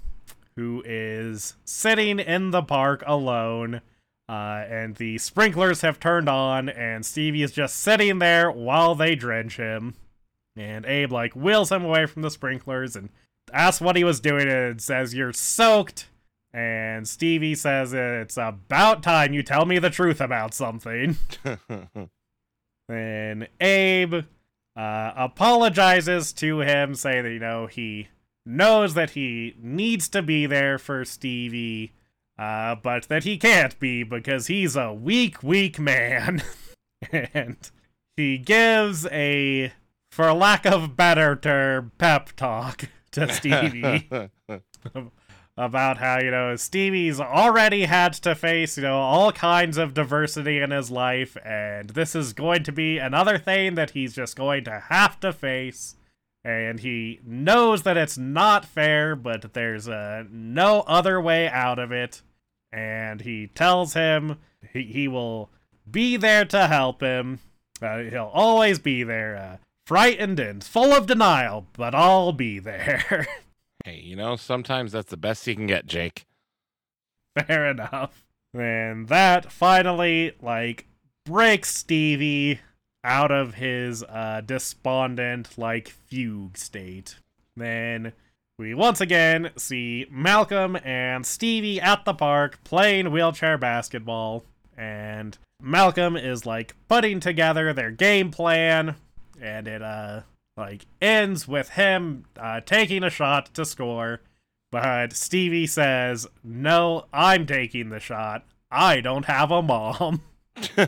[0.55, 3.80] who is sitting in the park alone.
[4.28, 9.14] Uh, and the sprinklers have turned on, and Stevie is just sitting there while they
[9.14, 9.94] drench him.
[10.57, 13.09] And Abe, like, wheels him away from the sprinklers and
[13.53, 16.09] asks what he was doing and says, You're soaked.
[16.53, 21.16] And Stevie says, It's about time you tell me the truth about something.
[22.88, 24.26] Then Abe
[24.76, 28.09] uh, apologizes to him, saying that, you know, he
[28.45, 31.93] knows that he needs to be there for Stevie,
[32.38, 36.43] uh, but that he can't be because he's a weak, weak man.
[37.12, 37.70] and
[38.16, 39.72] he gives a,
[40.11, 44.08] for lack of better term, pep talk to Stevie
[45.56, 50.58] about how, you know, Stevie's already had to face, you know, all kinds of diversity
[50.58, 54.64] in his life, and this is going to be another thing that he's just going
[54.64, 55.96] to have to face.
[56.44, 61.92] And he knows that it's not fair, but there's uh, no other way out of
[61.92, 62.22] it.
[62.72, 64.38] And he tells him
[64.72, 65.50] he, he will
[65.88, 67.38] be there to help him.
[67.80, 69.56] Uh, he'll always be there, uh,
[69.87, 73.26] frightened and full of denial, but I'll be there.
[73.85, 76.26] hey, you know, sometimes that's the best you can get, Jake.
[77.47, 78.24] Fair enough.
[78.55, 80.87] And that finally, like,
[81.24, 82.61] breaks Stevie
[83.05, 87.16] out of his uh, despondent, like, fugue state.
[87.57, 88.12] Then
[88.59, 94.45] we once again see Malcolm and Stevie at the park playing wheelchair basketball.
[94.76, 98.97] And Malcolm is, like, putting together their game plan.
[99.41, 100.22] And it, uh,
[100.57, 104.20] like, ends with him uh, taking a shot to score.
[104.70, 108.47] But Stevie says, No, I'm taking the shot.
[108.70, 110.22] I don't have a mom.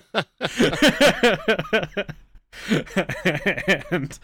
[3.91, 4.19] and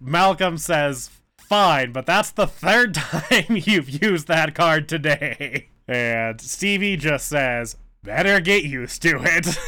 [0.00, 5.68] Malcolm says, Fine, but that's the third time you've used that card today.
[5.86, 9.58] And Stevie just says, Better get used to it.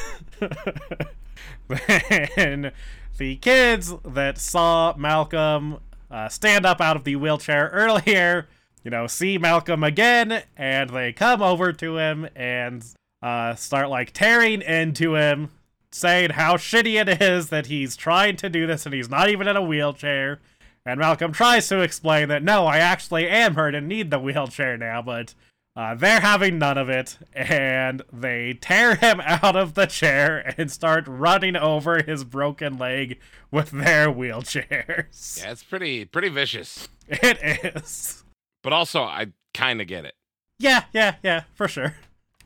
[2.37, 2.73] then
[3.21, 5.77] the kids that saw Malcolm
[6.11, 8.49] uh, stand up out of the wheelchair earlier,
[8.83, 12.83] you know, see Malcolm again, and they come over to him and
[13.23, 15.51] uh, start like tearing into him,
[15.93, 19.47] saying how shitty it is that he's trying to do this and he's not even
[19.47, 20.41] in a wheelchair.
[20.87, 24.79] And Malcolm tries to explain that no, I actually am hurt and need the wheelchair
[24.79, 25.35] now, but
[25.77, 30.71] uh, they're having none of it, and they tear him out of the chair and
[30.71, 33.19] start running over his broken leg
[33.51, 35.43] with their wheelchairs.
[35.43, 36.89] Yeah, it's pretty pretty vicious.
[37.09, 38.23] It is.
[38.63, 40.15] But also, I kind of get it.
[40.61, 41.97] Yeah, yeah, yeah, for sure.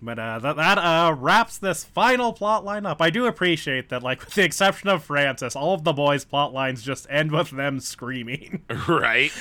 [0.00, 3.00] But uh, that that uh wraps this final plot line up.
[3.00, 6.52] I do appreciate that, like with the exception of Francis, all of the boys' plot
[6.52, 8.62] lines just end with them screaming.
[8.88, 9.32] Right?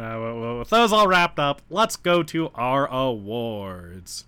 [0.00, 4.26] Uh, with those all wrapped up, let's go to our awards.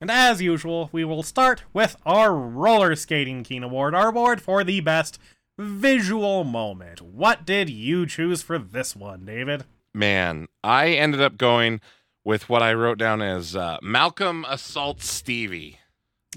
[0.00, 4.62] And as usual, we will start with our Roller Skating King Award, our award for
[4.62, 5.18] the best
[5.58, 7.02] visual moment.
[7.02, 9.64] What did you choose for this one, David?
[9.92, 11.80] Man, I ended up going
[12.24, 15.78] with what I wrote down as uh, Malcolm assaults Stevie.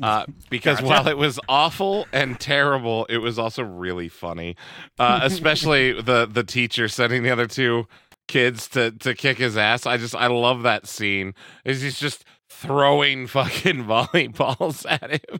[0.02, 0.88] Uh, because Gotcha.
[0.88, 4.56] while it was awful and terrible, it was also really funny.
[5.00, 7.88] Uh, especially the the teacher sending the other two
[8.28, 9.86] kids to to kick his ass.
[9.86, 11.34] I just I love that scene.
[11.66, 15.39] Is he's just throwing fucking volleyballs at him.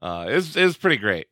[0.00, 1.26] uh, it's it's pretty great.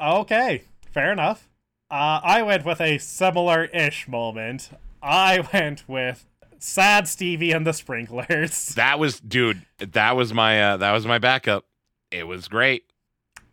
[0.00, 1.48] Okay, fair enough.
[1.90, 4.70] Uh, I went with a similar-ish moment.
[5.02, 6.26] I went with
[6.62, 8.74] sad Stevie and the sprinklers.
[8.76, 9.62] That was dude.
[9.78, 11.64] That was my uh, that was my backup.
[12.10, 12.84] It was great.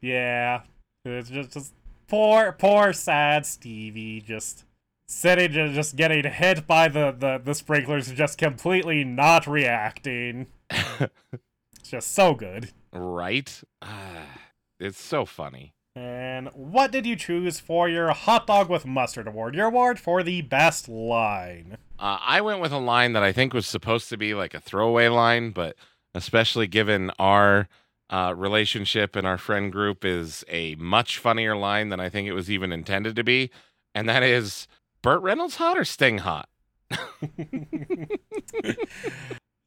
[0.01, 0.61] Yeah,
[1.05, 1.73] it's just just
[2.07, 4.65] poor, poor, sad Stevie, just
[5.07, 10.47] sitting, just getting hit by the the the sprinklers, and just completely not reacting.
[10.69, 11.09] It's
[11.83, 12.71] just so good.
[12.93, 13.61] right?
[13.81, 14.39] Ah,
[14.79, 15.73] it's so funny.
[15.95, 19.55] And what did you choose for your hot dog with mustard award?
[19.55, 21.77] Your award for the best line.
[21.97, 24.59] Uh, I went with a line that I think was supposed to be like a
[24.59, 25.75] throwaway line, but
[26.13, 27.67] especially given our
[28.09, 32.33] uh, relationship and our friend group is a much funnier line than I think it
[32.33, 33.51] was even intended to be,
[33.93, 34.67] and that is
[35.01, 36.49] Burt Reynolds hot or Sting hot?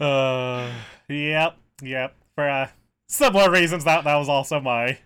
[0.01, 0.73] Uh,
[1.09, 2.17] yep, yep.
[2.35, 2.71] For uh,
[3.07, 4.99] similar reasons, that that was also my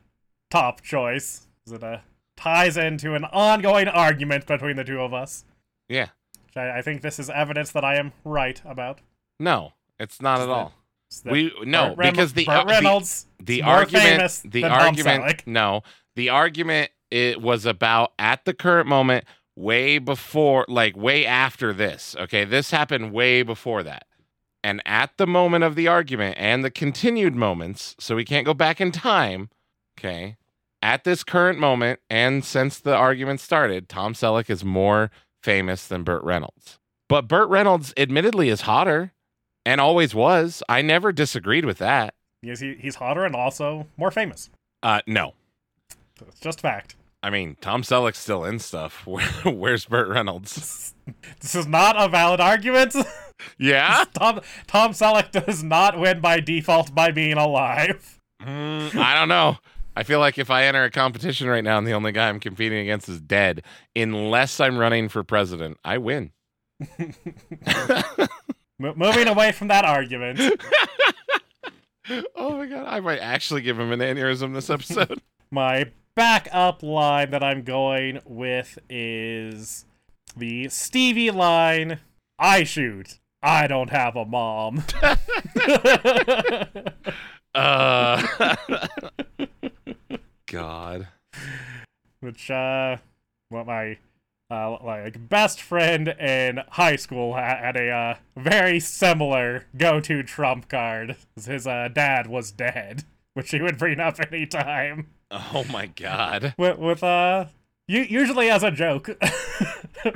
[0.51, 1.47] top choice.
[1.71, 1.99] It uh,
[2.37, 5.45] ties into an ongoing argument between the two of us.
[5.89, 6.09] Yeah,
[6.55, 9.01] I, I think this is evidence that I am right about.
[9.39, 10.73] no, it's not at that- all.
[11.25, 15.83] We no Burt because the Burt uh, the- Reynolds the more argument the argument no
[16.17, 19.25] the argument it was about at the current moment
[19.55, 24.05] way before like way after this okay this happened way before that
[24.65, 28.53] and at the moment of the argument and the continued moments so we can't go
[28.53, 29.49] back in time
[29.99, 30.37] okay
[30.83, 35.11] at this current moment and since the argument started tom selleck is more
[35.43, 36.79] famous than burt reynolds
[37.09, 39.13] but burt reynolds admittedly is hotter
[39.65, 44.11] and always was i never disagreed with that Yes, he, he's hotter and also more
[44.13, 44.51] famous.
[44.83, 45.35] uh no
[46.29, 46.95] It's just fact.
[47.23, 49.05] I mean, Tom Selleck's still in stuff.
[49.07, 50.95] Where, where's Burt Reynolds?
[51.41, 52.95] This is not a valid argument.
[53.59, 54.05] Yeah?
[54.15, 58.19] Tom Tom Selleck does not win by default by being alive.
[58.43, 59.57] Mm, I don't know.
[59.97, 62.39] I feel like if I enter a competition right now and the only guy I'm
[62.39, 63.63] competing against is dead,
[63.97, 66.33] unless I'm running for president, I win.
[68.79, 70.39] Mo moving away from that argument.
[72.37, 75.23] oh my god, I might actually give him an aneurysm this episode.
[75.51, 79.87] My backup line that I'm going with is
[80.37, 82.01] the Stevie line
[82.39, 83.19] I shoot.
[83.43, 84.85] I don't have a mom.
[87.55, 88.57] uh
[90.47, 91.09] God.
[92.21, 92.97] Which, uh,
[93.49, 93.99] what my,
[94.51, 100.69] uh, like, best friend in high school had a, uh, very similar go to trump
[100.69, 101.17] card.
[101.37, 105.09] His, uh, dad was dead, which he would bring up any time.
[105.31, 106.55] Oh my god.
[106.57, 107.47] With, with uh,
[107.89, 109.11] usually as a joke.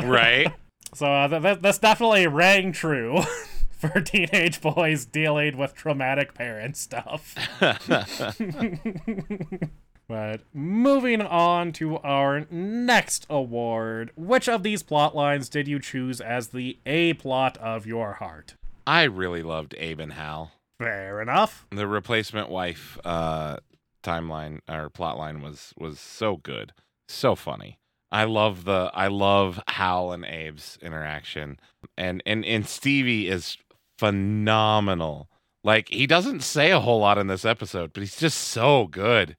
[0.02, 0.52] Right?
[0.92, 3.20] So uh, th- th- this definitely rang true
[3.70, 7.36] for teenage boys dealing with traumatic parent stuff.
[10.10, 16.20] but moving on to our next award, which of these plot lines did you choose
[16.20, 18.56] as the A plot of your heart?
[18.84, 20.50] I really loved Abe and Hal.
[20.80, 21.64] Fair enough.
[21.70, 23.58] the replacement wife uh
[24.02, 26.72] timeline or plot line was was so good
[27.06, 27.78] so funny
[28.10, 31.60] i love the i love hal and abe's interaction
[31.98, 33.58] and and and stevie is
[33.98, 35.28] phenomenal
[35.62, 39.36] like he doesn't say a whole lot in this episode but he's just so good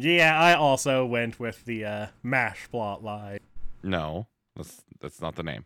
[0.00, 3.40] Yeah, I also went with the uh, MASH plot line.
[3.82, 4.26] no
[4.56, 5.64] that's that's not the name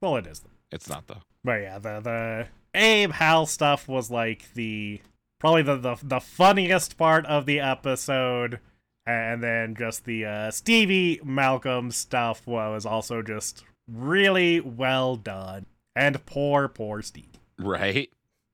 [0.00, 0.42] Well, it is.
[0.70, 5.00] it's not though But yeah, the the Abe Hal stuff was like the
[5.38, 8.58] probably the the, the funniest part of the episode,
[9.06, 15.66] and then just the uh, Stevie Malcolm stuff was also just really well done.
[15.96, 17.38] And poor, poor Steve.
[17.58, 18.10] right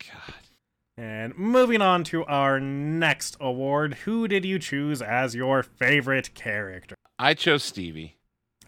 [0.07, 0.35] god
[1.01, 6.95] And moving on to our next award, who did you choose as your favorite character?
[7.19, 8.17] i chose stevie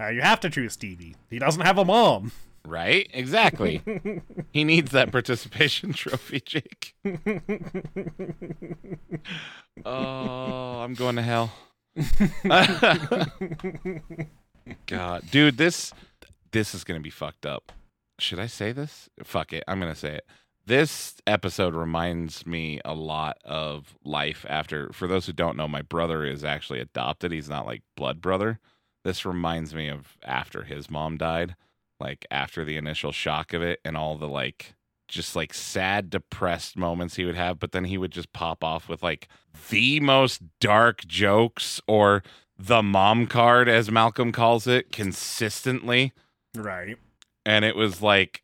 [0.00, 1.14] Uh, you have to choose Stevie.
[1.30, 2.32] He doesn't have a mom.
[2.66, 3.82] right exactly
[4.52, 6.94] he needs that participation trophy jake
[9.84, 11.52] Oh, I'm going to hell.
[14.86, 15.92] God, dude, this
[16.52, 17.72] this is gonna be fucked up.
[18.18, 19.08] Should I say this?
[19.24, 20.26] Fuck it, I'm gonna say it.
[20.64, 24.92] This episode reminds me a lot of life after.
[24.92, 27.32] For those who don't know, my brother is actually adopted.
[27.32, 28.60] He's not like blood brother.
[29.04, 31.56] This reminds me of after his mom died,
[31.98, 34.74] like after the initial shock of it and all the like
[35.08, 38.88] just like sad, depressed moments he would have, but then he would just pop off
[38.88, 39.28] with like
[39.68, 42.22] the most dark jokes or
[42.58, 46.12] the mom card, as Malcolm calls it, consistently.
[46.56, 46.96] Right.
[47.44, 48.42] And it was like,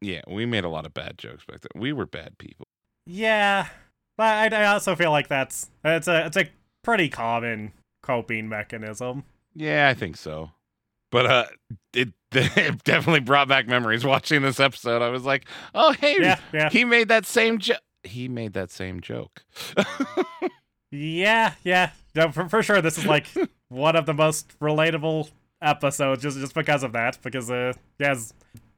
[0.00, 1.80] yeah, we made a lot of bad jokes back then.
[1.80, 2.66] We were bad people.
[3.06, 3.68] Yeah,
[4.16, 6.48] but I, I also feel like that's it's a it's a
[6.82, 7.72] pretty common
[8.02, 9.24] coping mechanism.
[9.54, 10.50] Yeah, I think so.
[11.10, 11.44] But uh,
[11.92, 15.02] it, it definitely brought back memories watching this episode.
[15.02, 17.80] I was like, oh hey, Yeah, yeah, he made that same joke.
[18.02, 19.44] He made that same joke.
[20.90, 21.90] yeah, yeah.
[22.14, 23.26] No, for, for sure, this is like
[23.68, 25.30] one of the most relatable
[25.62, 27.18] episodes just just because of that.
[27.22, 28.32] Because uh, has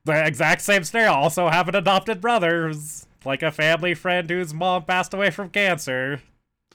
[0.09, 1.12] the exact same scenario.
[1.12, 5.50] Also, have an adopted brother who's like a family friend whose mom passed away from
[5.50, 6.20] cancer,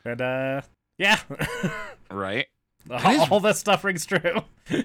[0.05, 0.61] and uh,
[0.97, 1.19] yeah,
[2.11, 2.47] right?
[2.89, 4.41] all, all this stuff rings true.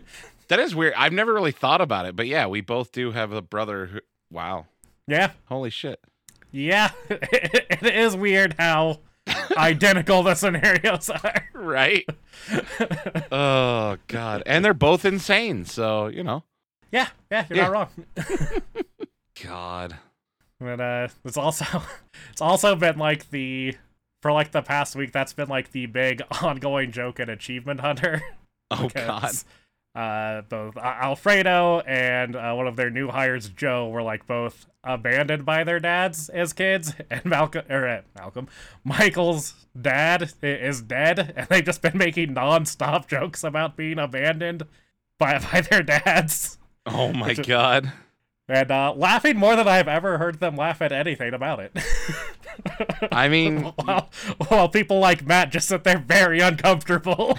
[0.48, 0.94] That is weird.
[0.96, 4.00] I've never really thought about it, but yeah, we both do have a brother who.
[4.30, 4.64] Wow.
[5.06, 6.00] Yeah, Holy shit.
[6.50, 6.92] yeah.
[7.10, 9.00] it is weird how
[9.58, 11.48] identical the scenarios are.
[11.52, 12.08] Right?
[13.30, 14.42] oh, God.
[14.46, 15.66] And they're both insane.
[15.66, 16.44] So, you know.
[16.90, 17.62] Yeah, yeah, you're Yeah.
[17.68, 17.88] not wrong.
[19.44, 19.96] God.
[20.60, 21.64] But uh, it's also
[22.32, 23.76] it's also been like the
[24.22, 25.12] for like the past week.
[25.12, 28.22] That's been like the big ongoing joke in Achievement Hunter.
[28.70, 29.32] Oh, God.
[29.94, 34.66] Uh, both uh, Alfredo and uh, one of their new hires, Joe, were like both
[34.84, 38.46] abandoned by their dads as kids, and Malcolm or uh, Malcolm,
[38.84, 44.64] Michael's dad is dead, and they've just been making non-stop jokes about being abandoned
[45.18, 46.57] by by their dads.
[46.90, 47.92] Oh, my God.
[48.48, 51.76] and uh, laughing more than I've ever heard them laugh at anything about it.
[53.12, 54.10] I mean, while,
[54.48, 57.38] while people like Matt just sit there very uncomfortable.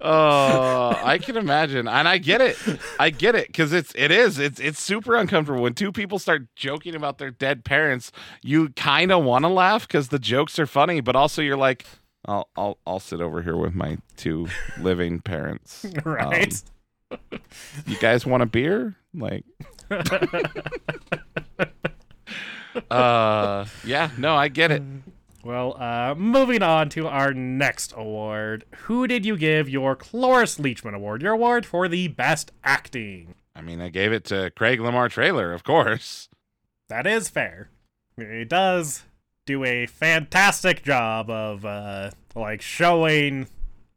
[0.00, 2.56] oh, I can imagine, and I get it.
[2.98, 6.46] I get it because it's it is it's it's super uncomfortable when two people start
[6.56, 8.12] joking about their dead parents.
[8.42, 11.84] You kind of want to laugh because the jokes are funny, but also you're like,
[12.26, 15.84] I'll I'll I'll sit over here with my two living parents.
[16.04, 16.54] right?
[16.54, 16.60] Um,
[17.86, 18.96] you guys want a beer?
[19.14, 19.44] Like,
[22.90, 24.82] uh, yeah, no, I get it.
[25.44, 28.64] well, uh, moving on to our next award.
[28.82, 31.22] Who did you give your Cloris Leachman Award?
[31.22, 33.34] Your award for the best acting.
[33.54, 36.28] I mean, I gave it to Craig Lamar Traylor, of course.
[36.88, 37.70] That is fair.
[38.16, 39.04] He does
[39.46, 43.46] do a fantastic job of uh like showing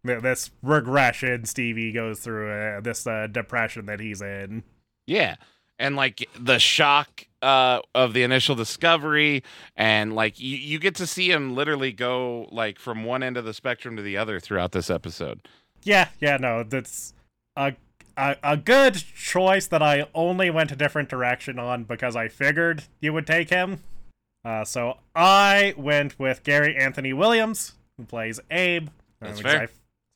[0.07, 4.63] this regression Stevie goes through, uh, this uh, depression that he's in.
[5.05, 5.35] Yeah.
[5.79, 9.43] And like the shock uh, of the initial discovery,
[9.75, 13.45] and like you, you get to see him literally go like from one end of
[13.45, 15.47] the spectrum to the other throughout this episode.
[15.83, 17.13] Yeah, yeah, no, that's
[17.55, 17.75] a
[18.17, 22.83] a, a good choice that I only went a different direction on because I figured
[22.99, 23.83] you would take him.
[24.43, 28.89] Uh, so I went with Gary Anthony Williams, who plays Abe.
[29.21, 29.63] That's fair.
[29.63, 29.67] I,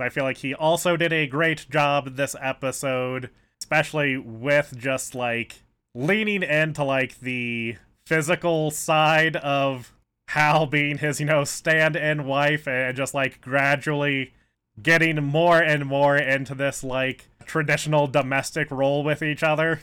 [0.01, 3.29] I feel like he also did a great job this episode,
[3.61, 5.61] especially with just like
[5.93, 9.93] leaning into like the physical side of
[10.29, 14.33] Hal being his, you know, stand-in wife and just like gradually
[14.81, 19.81] getting more and more into this like traditional domestic role with each other.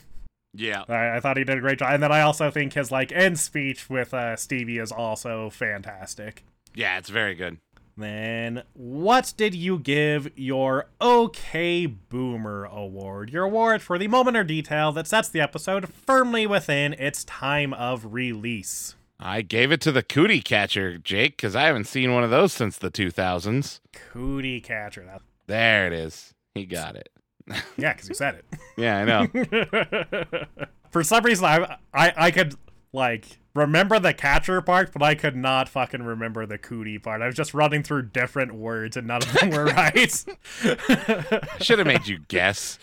[0.55, 0.85] Yeah.
[0.89, 3.13] I, I thought he did a great job, and then I also think his like
[3.13, 6.45] end speech with uh, Stevie is also fantastic.
[6.75, 7.59] Yeah, it's very good.
[7.99, 13.31] Then, what did you give your OK Boomer award?
[13.31, 17.75] Your award for the moment or detail that sets the episode firmly within its time
[17.75, 18.95] of release.
[19.19, 22.53] I gave it to the cootie catcher, Jake, because I haven't seen one of those
[22.53, 23.81] since the 2000s.
[23.93, 25.05] Cootie catcher.
[25.05, 26.35] That, There it is.
[26.55, 27.09] He got it.
[27.77, 28.45] yeah, because you said it.
[28.77, 30.47] Yeah, I know.
[30.93, 32.55] For some reason, I, I I could
[32.93, 37.23] like remember the catcher part, but I could not fucking remember the cootie part.
[37.23, 40.25] I was just running through different words, and none of them were right.
[41.61, 42.79] Should have made you guess.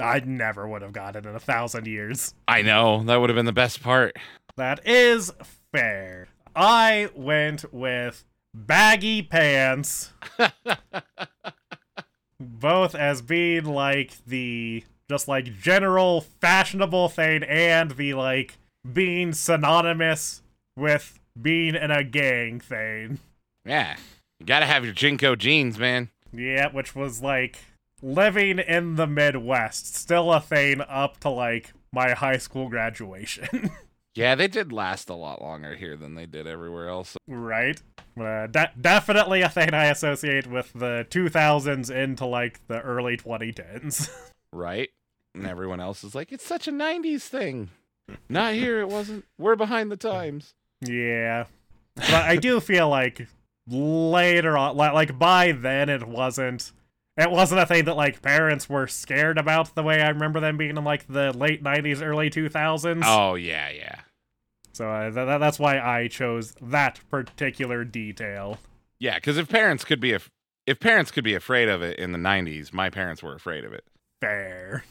[0.00, 2.34] I never would have gotten it in a thousand years.
[2.46, 3.02] I know.
[3.04, 4.16] That would have been the best part.
[4.56, 5.32] That is
[5.72, 6.28] fair.
[6.54, 8.24] I went with
[8.54, 10.12] baggy pants,
[12.40, 18.58] both as being like the just like general fashionable thing and the like
[18.92, 20.42] being synonymous
[20.76, 23.18] with being in a gang thing.
[23.64, 23.96] Yeah.
[24.40, 26.10] You got to have your JNCO jeans, man.
[26.32, 27.58] Yeah, which was like
[28.02, 33.70] living in the Midwest, still a thing up to like my high school graduation.
[34.14, 37.16] Yeah, they did last a lot longer here than they did everywhere else.
[37.28, 37.80] right?
[38.20, 44.10] Uh, de- definitely a thing I associate with the 2000s into like the early 2010s.
[44.52, 44.88] Right?
[45.36, 47.68] And everyone else is like, it's such a 90s thing.
[48.28, 48.80] Not here.
[48.80, 49.24] It wasn't.
[49.38, 50.54] We're behind the times.
[50.80, 51.44] Yeah.
[51.96, 53.26] But I do feel like
[53.66, 56.72] later on, like by then, it wasn't.
[57.16, 60.56] It wasn't a thing that like parents were scared about the way I remember them
[60.56, 63.02] being in like the late '90s, early 2000s.
[63.04, 64.00] Oh yeah, yeah.
[64.72, 68.58] So uh, th- th- that's why I chose that particular detail.
[69.00, 70.30] Yeah, because if parents could be af-
[70.66, 73.72] if parents could be afraid of it in the '90s, my parents were afraid of
[73.72, 73.84] it.
[74.20, 74.84] Fair.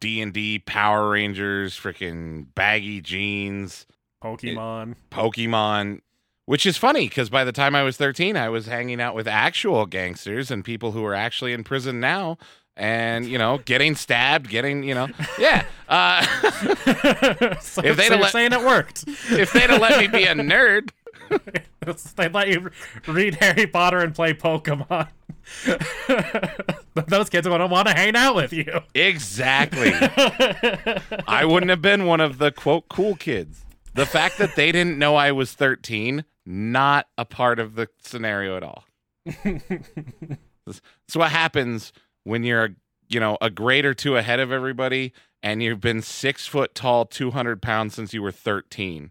[0.00, 3.86] D and D, Power Rangers, freaking baggy jeans,
[4.22, 4.96] Pokemon.
[5.10, 6.00] Pokemon.
[6.46, 9.28] Which is funny because by the time I was 13, I was hanging out with
[9.28, 12.38] actual gangsters and people who are actually in prison now,
[12.76, 15.64] and you know, getting stabbed, getting you know, yeah.
[15.88, 16.22] Uh,
[17.60, 19.04] so, If they'd so let- saying it worked.
[19.06, 20.90] if they'd have let me be a nerd,
[21.92, 22.70] they let you
[23.06, 25.08] read Harry Potter and play Pokemon.
[27.06, 28.80] Those kids wouldn't want to hang out with you.
[28.94, 29.92] exactly.
[31.26, 33.64] I wouldn't have been one of the quote cool kids.
[33.94, 38.56] The fact that they didn't know I was 13, not a part of the scenario
[38.56, 38.84] at all.
[39.44, 40.80] That's
[41.14, 41.92] what happens
[42.24, 42.70] when you're,
[43.08, 45.12] you know, a grade or two ahead of everybody
[45.42, 49.10] and you've been six foot tall, 200 pounds since you were 13.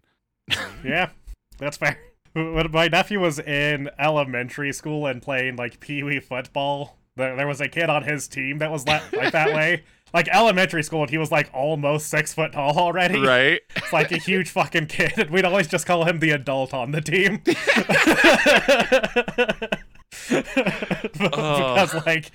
[0.84, 1.10] yeah,
[1.58, 1.98] that's fair.
[2.32, 7.46] When my nephew was in elementary school and playing like pee wee football, there, there
[7.46, 9.84] was a kid on his team that was like that way.
[10.12, 13.20] Like elementary school, and he was like almost six foot tall already.
[13.20, 13.60] Right?
[13.76, 15.12] It's like a huge fucking kid.
[15.16, 17.42] and We'd always just call him the adult on the team.
[21.12, 22.32] because like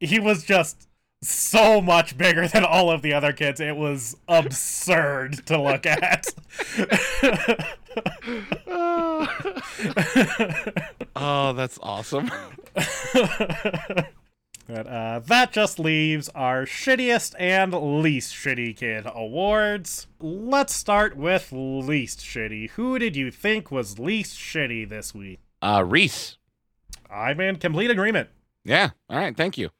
[0.00, 0.88] he was just
[1.22, 3.60] so much bigger than all of the other kids.
[3.60, 6.26] It was absurd to look at.
[11.16, 12.30] oh, that's awesome.
[14.66, 20.06] But uh, that just leaves our shittiest and least shitty kid awards.
[20.20, 22.70] Let's start with least shitty.
[22.70, 25.40] Who did you think was least shitty this week?
[25.60, 26.38] Uh, Reese.
[27.10, 28.30] I'm in complete agreement.
[28.64, 28.90] Yeah.
[29.10, 29.36] All right.
[29.36, 29.70] Thank you.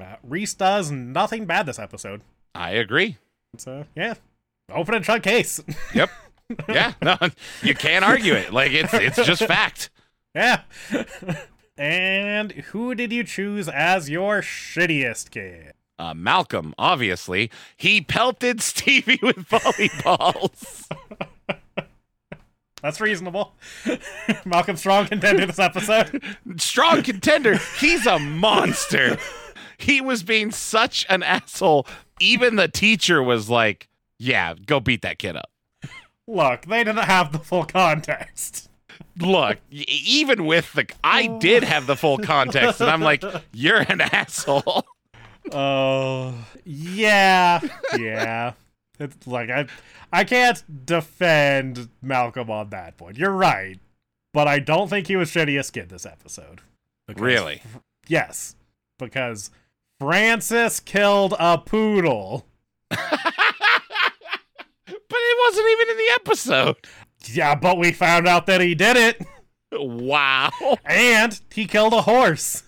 [0.00, 2.22] Uh, Reese does nothing bad this episode.
[2.54, 3.18] I agree.
[3.58, 4.14] So, yeah.
[4.70, 5.60] Open and shut case.
[5.94, 6.10] Yep.
[6.68, 6.92] Yeah.
[7.02, 7.16] No,
[7.62, 8.52] you can't argue it.
[8.52, 9.90] Like it's it's just fact.
[10.34, 10.62] yeah.
[11.76, 15.72] and who did you choose as your shittiest kid?
[15.98, 20.88] Uh, Malcolm, obviously, he pelted Stevie with volleyballs.
[22.82, 23.54] That's reasonable.
[24.44, 26.20] Malcolm Strong contender this episode.
[26.56, 27.58] Strong contender.
[27.78, 29.18] He's a monster.
[29.78, 31.86] He was being such an asshole.
[32.18, 33.88] Even the teacher was like,
[34.18, 35.51] "Yeah, go beat that kid up."
[36.28, 38.68] Look, they didn't have the full context.
[39.18, 44.00] Look, even with the, I did have the full context, and I'm like, "You're an
[44.00, 44.84] asshole."
[45.50, 47.60] Oh, yeah,
[47.98, 48.52] yeah.
[49.00, 49.66] It's like I,
[50.12, 53.18] I can't defend Malcolm on that point.
[53.18, 53.78] You're right,
[54.32, 56.60] but I don't think he was shittiest kid this episode.
[57.08, 57.62] Because- Really?
[58.06, 58.54] Yes,
[58.98, 59.50] because
[59.98, 62.46] Francis killed a poodle.
[65.46, 66.76] Wasn't even in the episode.
[67.26, 69.26] Yeah, but we found out that he did it,
[69.72, 70.50] Wow.
[70.84, 72.62] and he killed a horse.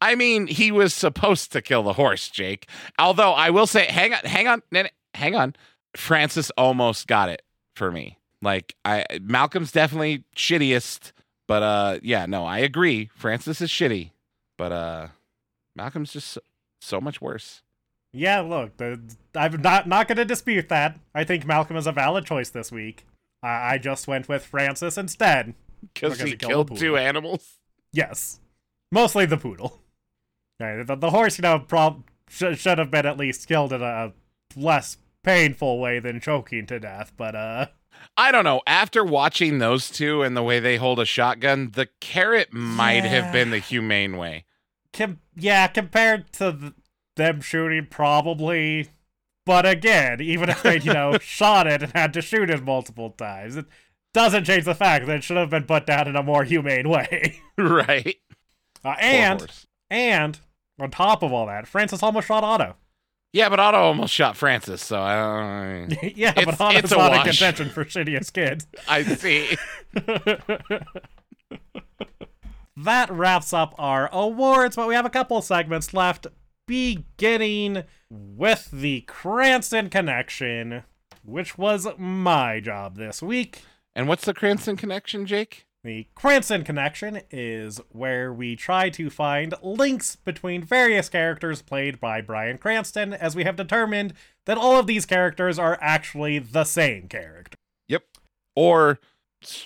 [0.00, 2.68] I mean, he was supposed to kill the horse, Jake.
[2.98, 4.62] Although I will say, hang on, hang on,
[5.14, 5.54] hang on.
[5.94, 7.42] Francis almost got it
[7.76, 8.18] for me.
[8.42, 11.12] Like I, Malcolm's definitely shittiest,
[11.46, 13.10] but uh, yeah, no, I agree.
[13.14, 14.12] Francis is shitty,
[14.56, 15.08] but uh,
[15.76, 16.40] Malcolm's just so,
[16.80, 17.62] so much worse.
[18.12, 19.00] Yeah, look, the,
[19.34, 20.98] I'm not not going to dispute that.
[21.14, 23.06] I think Malcolm is a valid choice this week.
[23.42, 25.54] I I just went with Francis instead.
[25.94, 27.58] Because he killed two animals.
[27.92, 28.40] Yes,
[28.92, 29.80] mostly the poodle.
[30.60, 33.80] Yeah, the, the horse, you know, prob- sh- should have been at least killed in
[33.82, 34.12] a
[34.54, 37.12] less painful way than choking to death.
[37.16, 37.66] But uh,
[38.16, 38.60] I don't know.
[38.66, 43.32] After watching those two and the way they hold a shotgun, the carrot might have
[43.32, 44.44] been the humane way.
[44.92, 46.72] com- yeah, compared to th-
[47.16, 48.88] them shooting, probably.
[49.46, 53.10] But again, even if they, you know, shot it and had to shoot it multiple
[53.10, 53.66] times, it
[54.14, 56.88] doesn't change the fact that it should have been put down in a more humane
[56.88, 57.40] way.
[57.58, 58.16] right.
[58.84, 59.46] Uh, and
[59.90, 60.40] and
[60.78, 62.76] on top of all that, Francis almost shot Otto.
[63.32, 66.02] Yeah, but Otto almost shot Francis, so I don't.
[66.16, 68.64] yeah, It's- but Otto's it's a not in contention for shittiest kid.
[68.88, 69.56] I see.
[72.76, 76.26] that wraps up our awards, but we have a couple segments left,
[76.70, 80.84] beginning with the Cranston connection,
[81.24, 83.62] which was my job this week.
[83.92, 85.66] And what's the Cranston connection, Jake?
[85.82, 92.20] The Cranston Connection is where we try to find links between various characters played by
[92.20, 94.14] Bryan Cranston, as we have determined
[94.46, 97.56] that all of these characters are actually the same character.
[97.88, 98.04] Yep.
[98.54, 99.00] Or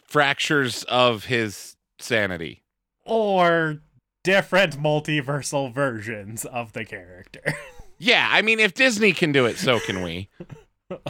[0.06, 2.62] fractures of his sanity.
[3.04, 3.80] Or
[4.24, 7.54] different multiversal versions of the character.
[7.96, 10.28] Yeah, I mean, if Disney can do it, so can we.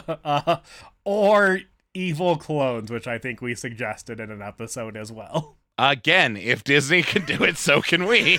[0.07, 0.57] uh,
[1.03, 1.61] or
[1.95, 5.57] evil clones, which I think we suggested in an episode as well.
[5.79, 8.37] Again, if Disney can do it, so can we.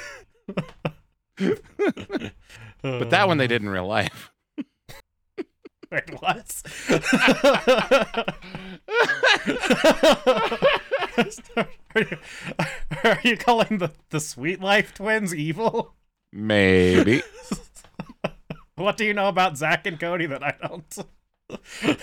[1.37, 4.31] But that one they did in real life.
[5.91, 6.63] Wait, what?
[11.97, 12.19] are, you,
[13.05, 15.95] are you calling the, the Sweet Life twins evil?
[16.33, 17.23] Maybe.
[18.77, 21.99] What do you know about Zach and Cody that I don't?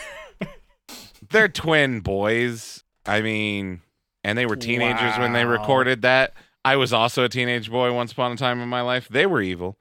[1.30, 2.84] They're twin boys.
[3.06, 3.82] I mean,
[4.24, 6.34] and they were teenagers when they recorded that.
[6.66, 9.08] I was also a teenage boy once upon a time in my life.
[9.08, 9.78] They were evil.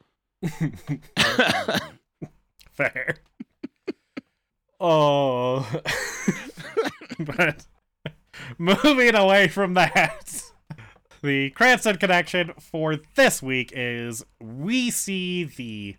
[2.72, 3.16] Fair.
[4.78, 5.66] Oh.
[7.18, 7.64] but
[8.58, 10.42] moving away from that,
[11.22, 15.96] the Cranston connection for this week is we see the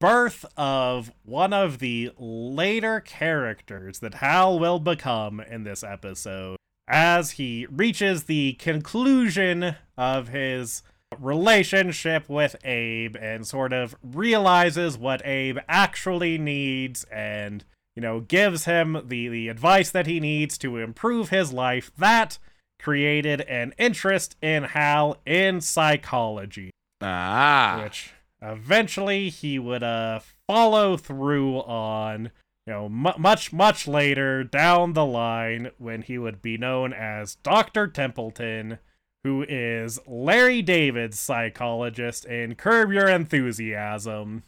[0.00, 6.56] birth of one of the later characters that Hal will become in this episode
[6.86, 10.82] as he reaches the conclusion of his
[11.18, 17.64] relationship with Abe and sort of realizes what Abe actually needs and
[17.96, 22.38] you know gives him the the advice that he needs to improve his life that
[22.78, 26.70] created an interest in Hal in psychology
[27.00, 27.80] ah.
[27.82, 32.30] which eventually he would uh follow through on
[32.66, 37.36] you know mu much much later down the line when he would be known as
[37.36, 37.86] Dr.
[37.86, 38.78] Templeton
[39.22, 44.42] who is Larry David's psychologist in Curb Your Enthusiasm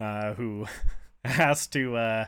[0.00, 0.66] uh who
[1.24, 2.26] has to uh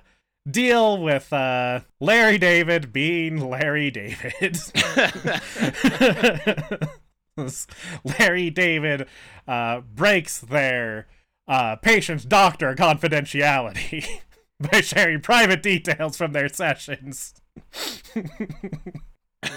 [0.49, 4.59] deal with uh Larry David being Larry David
[8.05, 9.07] Larry David
[9.47, 11.07] uh, breaks their
[11.47, 14.21] uh, patient doctor confidentiality
[14.61, 17.35] by sharing private details from their sessions,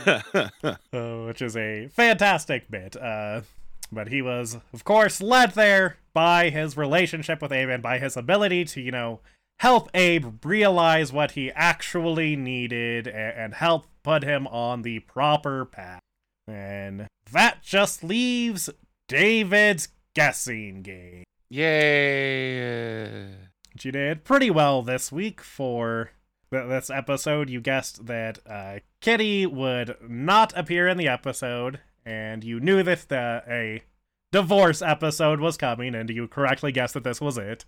[0.05, 0.49] uh,
[1.25, 2.95] which is a fantastic bit.
[2.97, 3.41] Uh,
[3.91, 8.65] but he was, of course, led there by his relationship with and by his ability
[8.65, 9.19] to, you know,
[9.60, 15.66] help Abe realize what he actually needed a- and help put him on the proper
[15.66, 16.01] path.
[16.47, 18.70] And that just leaves
[19.07, 21.24] David's guessing game.
[21.49, 23.30] Yay.
[23.82, 26.12] You did pretty well this week for
[26.51, 27.49] th- this episode.
[27.49, 33.07] You guessed that uh, Kitty would not appear in the episode, and you knew that
[33.10, 33.84] the, a
[34.32, 37.66] divorce episode was coming, and you correctly guessed that this was it.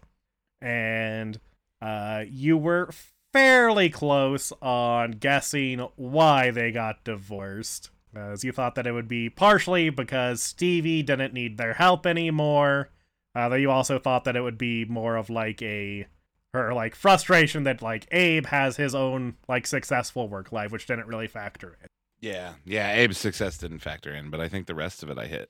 [0.62, 1.40] And
[1.82, 2.90] uh, you were
[3.34, 7.90] fairly close on guessing why they got divorced.
[8.14, 12.90] As you thought that it would be partially because Stevie didn't need their help anymore.
[13.34, 16.06] Uh, though you also thought that it would be more of like a
[16.54, 21.08] her like frustration that like Abe has his own like successful work life, which didn't
[21.08, 21.88] really factor in.
[22.20, 22.56] Yeah.
[22.66, 22.90] Yeah.
[22.90, 25.50] Abe's success didn't factor in, but I think the rest of it I hit.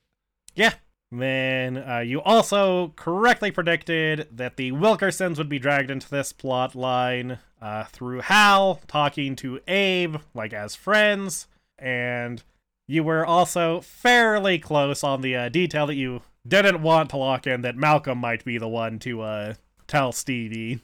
[0.54, 0.74] Yeah.
[1.12, 6.74] Then uh, you also correctly predicted that the Wilkersons would be dragged into this plot
[6.74, 11.48] line uh, through Hal talking to Abe, like as friends,
[11.78, 12.42] and
[12.88, 17.46] you were also fairly close on the uh, detail that you didn't want to lock
[17.46, 19.54] in that Malcolm might be the one to uh,
[19.88, 20.80] tell Stevie.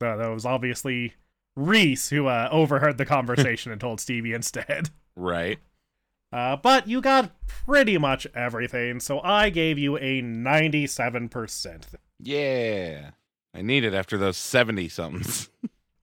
[0.00, 1.14] So that was obviously
[1.56, 4.90] Reese who uh, overheard the conversation and told Stevie instead.
[5.14, 5.58] Right.
[6.32, 11.94] Uh, but you got pretty much everything, so I gave you a 97%.
[12.18, 13.10] Yeah.
[13.54, 15.48] I need it after those 70 somethings.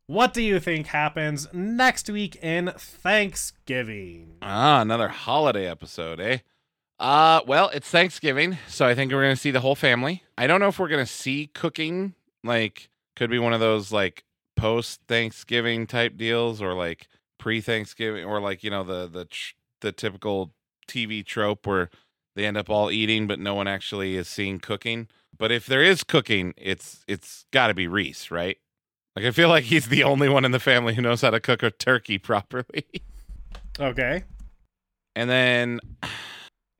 [0.10, 4.38] What do you think happens next week in Thanksgiving?
[4.42, 6.40] ah, another holiday episode, eh?
[7.00, 10.24] Uh, well, it's Thanksgiving, so I think we're going to see the whole family.
[10.36, 13.92] I don't know if we're going to see cooking, like could be one of those
[13.92, 14.24] like
[14.58, 17.08] post Thanksgiving type deals or like
[17.38, 20.54] pre Thanksgiving or like, you know, the the tr- the typical
[20.88, 21.90] TV trope where
[22.36, 25.08] they end up all eating but no one actually is seen cooking.
[25.38, 28.58] But if there is cooking, it's it's got to be Reese, right?
[29.16, 31.40] Like I feel like he's the only one in the family who knows how to
[31.40, 32.86] cook a turkey properly.
[33.80, 34.24] Okay.
[35.16, 35.80] And then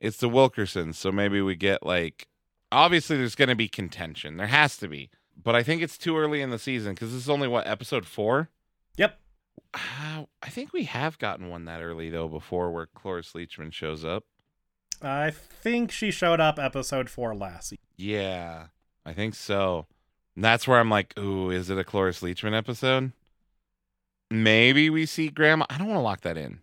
[0.02, 2.28] it's the Wilkersons, so maybe we get like
[2.72, 4.38] obviously there's going to be contention.
[4.38, 5.10] There has to be.
[5.42, 8.06] But I think it's too early in the season cuz this is only what episode
[8.06, 8.50] 4.
[8.98, 9.18] Yep.
[9.74, 14.04] Uh, I think we have gotten one that early though before, where Cloris Leachman shows
[14.06, 14.24] up.
[15.02, 17.74] I think she showed up episode four last.
[17.98, 18.68] Yeah,
[19.06, 19.86] I think so.
[20.36, 23.12] And that's where I'm like, ooh, is it a Cloris Leachman episode?
[24.32, 25.66] Maybe we see Grandma.
[25.70, 26.60] I don't want to lock that in.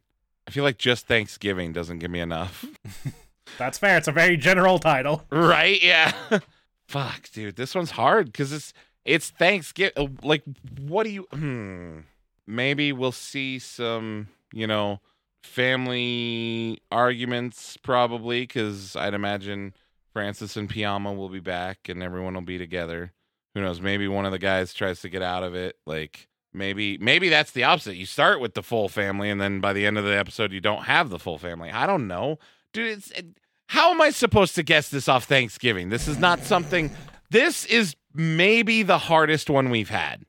[0.46, 2.64] I feel like just Thanksgiving doesn't give me enough.
[3.58, 3.96] That's fair.
[3.96, 5.24] It's a very general title.
[5.30, 5.82] right?
[5.82, 6.12] Yeah.
[6.88, 7.56] Fuck, dude.
[7.56, 8.72] This one's hard because it's
[9.04, 10.18] it's Thanksgiving.
[10.22, 10.42] Like,
[10.78, 11.22] what do you?
[11.32, 12.00] Hmm.
[12.46, 15.00] Maybe we'll see some, you know,
[15.42, 19.74] family arguments probably because I'd imagine
[20.12, 23.12] Francis and Piama will be back and everyone will be together.
[23.54, 23.80] Who knows?
[23.80, 25.76] Maybe one of the guys tries to get out of it.
[25.86, 27.96] Like maybe maybe that's the opposite.
[27.96, 30.60] You start with the full family and then by the end of the episode you
[30.60, 31.70] don't have the full family.
[31.70, 32.38] I don't know.
[32.72, 33.26] Dude, it's it,
[33.68, 35.88] how am I supposed to guess this off Thanksgiving?
[35.88, 36.90] This is not something
[37.30, 40.24] this is maybe the hardest one we've had.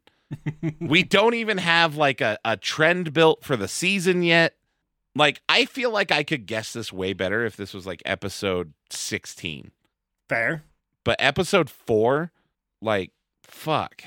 [0.80, 4.56] We don't even have like a, a trend built for the season yet.
[5.16, 8.74] Like, I feel like I could guess this way better if this was like episode
[8.92, 9.72] 16.
[10.30, 10.64] Fair.
[11.04, 12.32] But episode four,
[12.82, 13.12] like,
[13.44, 14.04] fuck.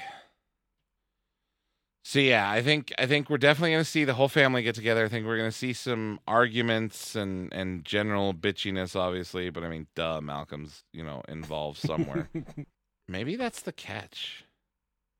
[2.11, 5.05] So yeah, I think I think we're definitely gonna see the whole family get together.
[5.05, 9.49] I think we're gonna see some arguments and and general bitchiness, obviously.
[9.51, 12.29] But I mean, duh, Malcolm's you know involved somewhere.
[13.09, 14.45] Maybe that's the catch.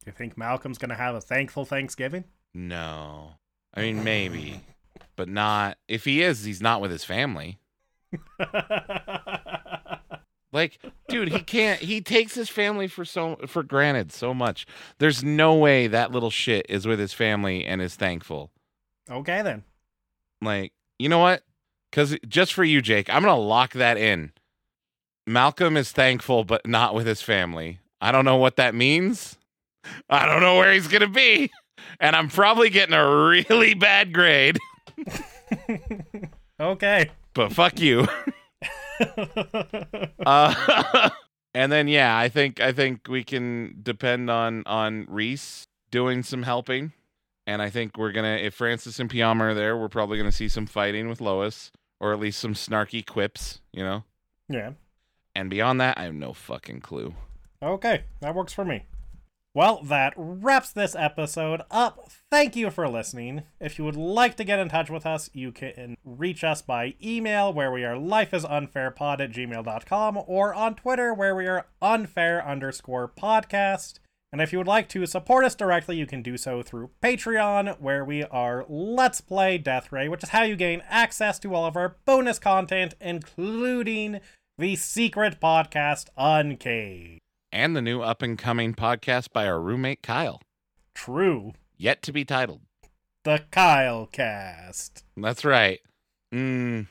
[0.07, 2.25] You think Malcolm's gonna have a thankful Thanksgiving?
[2.55, 3.35] No,
[3.75, 4.61] I mean maybe,
[5.17, 5.79] but not.
[5.89, 7.59] If he is, he's not with his family.
[10.53, 11.81] Like, dude, he can't.
[11.81, 14.67] He takes his family for so for granted so much.
[14.99, 18.51] There's no way that little shit is with his family and is thankful.
[19.09, 19.63] okay then.
[20.43, 21.45] Like, you know what?
[21.91, 24.33] Because just for you, Jake, I'm gonna lock that in.
[25.27, 27.79] Malcolm is thankful, but not with his family.
[28.01, 29.37] I don't know what that means.
[30.09, 31.51] I don't know where he's gonna be,
[32.01, 34.59] and I'm probably getting a really bad grade.
[36.61, 37.11] okay.
[37.35, 38.07] But fuck you.
[40.27, 41.09] Uh,
[41.55, 46.43] and then yeah, I think I think we can depend on on Reese doing some
[46.43, 46.93] helping,
[47.47, 50.51] and I think we're gonna if Francis and Piama are there, we're probably gonna see
[50.51, 54.05] some fighting with Lois, or at least some snarky quips, you know.
[54.49, 54.73] yeah.
[55.35, 57.15] And beyond that, I have no fucking clue.
[57.63, 58.85] Okay, that works for me.
[59.53, 62.09] Well, that wraps this episode up.
[62.31, 63.43] Thank you for listening.
[63.59, 66.95] If you would like to get in touch with us, you can reach us by
[67.03, 73.09] email where we are lifeisunfairpod at gmail.com or on Twitter where we are unfair underscore
[73.09, 73.99] podcast.
[74.33, 77.81] And if you would like to support us directly, you can do so through Patreon,
[77.81, 81.67] where we are Let's Play Death Ray, which is how you gain access to all
[81.67, 84.21] of our bonus content, including
[84.57, 87.19] the secret podcast Uncaged.
[87.53, 90.41] And the new up and coming podcast by our roommate Kyle,
[90.95, 91.53] True.
[91.77, 92.61] yet to be titled.
[93.25, 95.05] The Kyle Cast.
[95.17, 95.81] That's right.
[96.33, 96.87] Mm,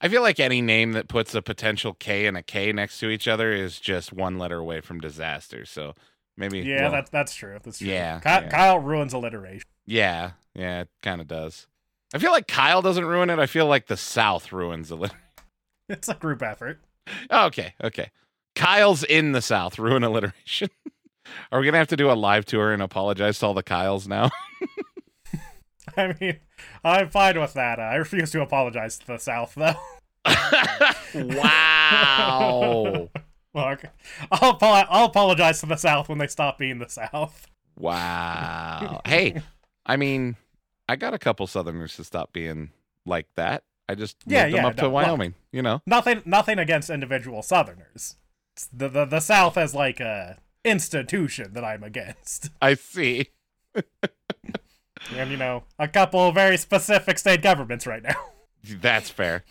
[0.00, 3.08] I feel like any name that puts a potential K and a K next to
[3.08, 5.64] each other is just one letter away from disaster.
[5.64, 5.94] So
[6.36, 7.58] maybe Yeah, well, that's that's true.
[7.62, 7.88] That's true.
[7.88, 8.48] Yeah, Ky- yeah.
[8.50, 9.66] Kyle ruins alliteration.
[9.86, 11.66] Yeah, yeah, it kind of does.
[12.14, 13.38] I feel like Kyle doesn't ruin it.
[13.38, 15.16] I feel like the South ruins a little.
[15.88, 16.80] It's a group effort.
[17.30, 18.10] okay, okay.
[18.54, 20.68] Kyle's in the South ruin alliteration.
[21.52, 24.06] Are we gonna have to do a live tour and apologize to all the Kyles
[24.08, 24.30] now?
[25.96, 26.38] I mean,
[26.84, 27.78] I'm fine with that.
[27.80, 29.74] I refuse to apologize to the South, though.
[31.36, 33.08] wow,
[33.54, 33.82] Look,
[34.30, 37.46] I'll, I'll apologize to the South when they stop being the South.
[37.78, 39.00] wow.
[39.04, 39.42] Hey,
[39.84, 40.36] I mean,
[40.88, 42.70] I got a couple Southerners to stop being
[43.04, 43.64] like that.
[43.88, 44.94] I just Yeah, moved them yeah, up to no, look.
[44.94, 45.34] Wyoming.
[45.50, 45.82] You know.
[45.86, 48.16] Nothing, nothing against individual Southerners.
[48.72, 53.28] The, the the South as like a institution that I'm against, I see.
[55.16, 58.14] and you know, a couple very specific state governments right now.
[58.64, 59.44] That's fair.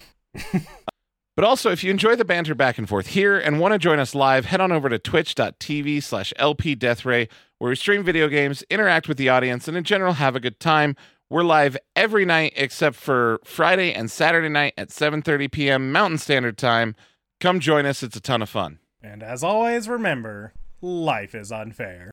[1.35, 3.99] but also, if you enjoy the banter back and forth here and want to join
[3.99, 9.07] us live, head on over to twitch.tv slash lpdeathray, where we stream video games, interact
[9.07, 10.95] with the audience, and in general have a good time.
[11.29, 15.91] We're live every night except for Friday and Saturday night at 7.30 p.m.
[15.91, 16.95] Mountain Standard Time.
[17.39, 18.03] Come join us.
[18.03, 18.79] It's a ton of fun.
[19.03, 22.11] And as always, remember, life is unfair.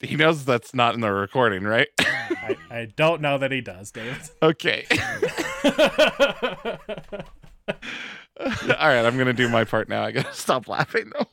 [0.00, 1.88] He knows that's not in the recording, right?
[1.98, 4.16] I, I don't know that he does, David.
[4.42, 4.86] okay.
[8.40, 10.04] All right, I'm going to do my part now.
[10.04, 11.26] I got to stop laughing, though.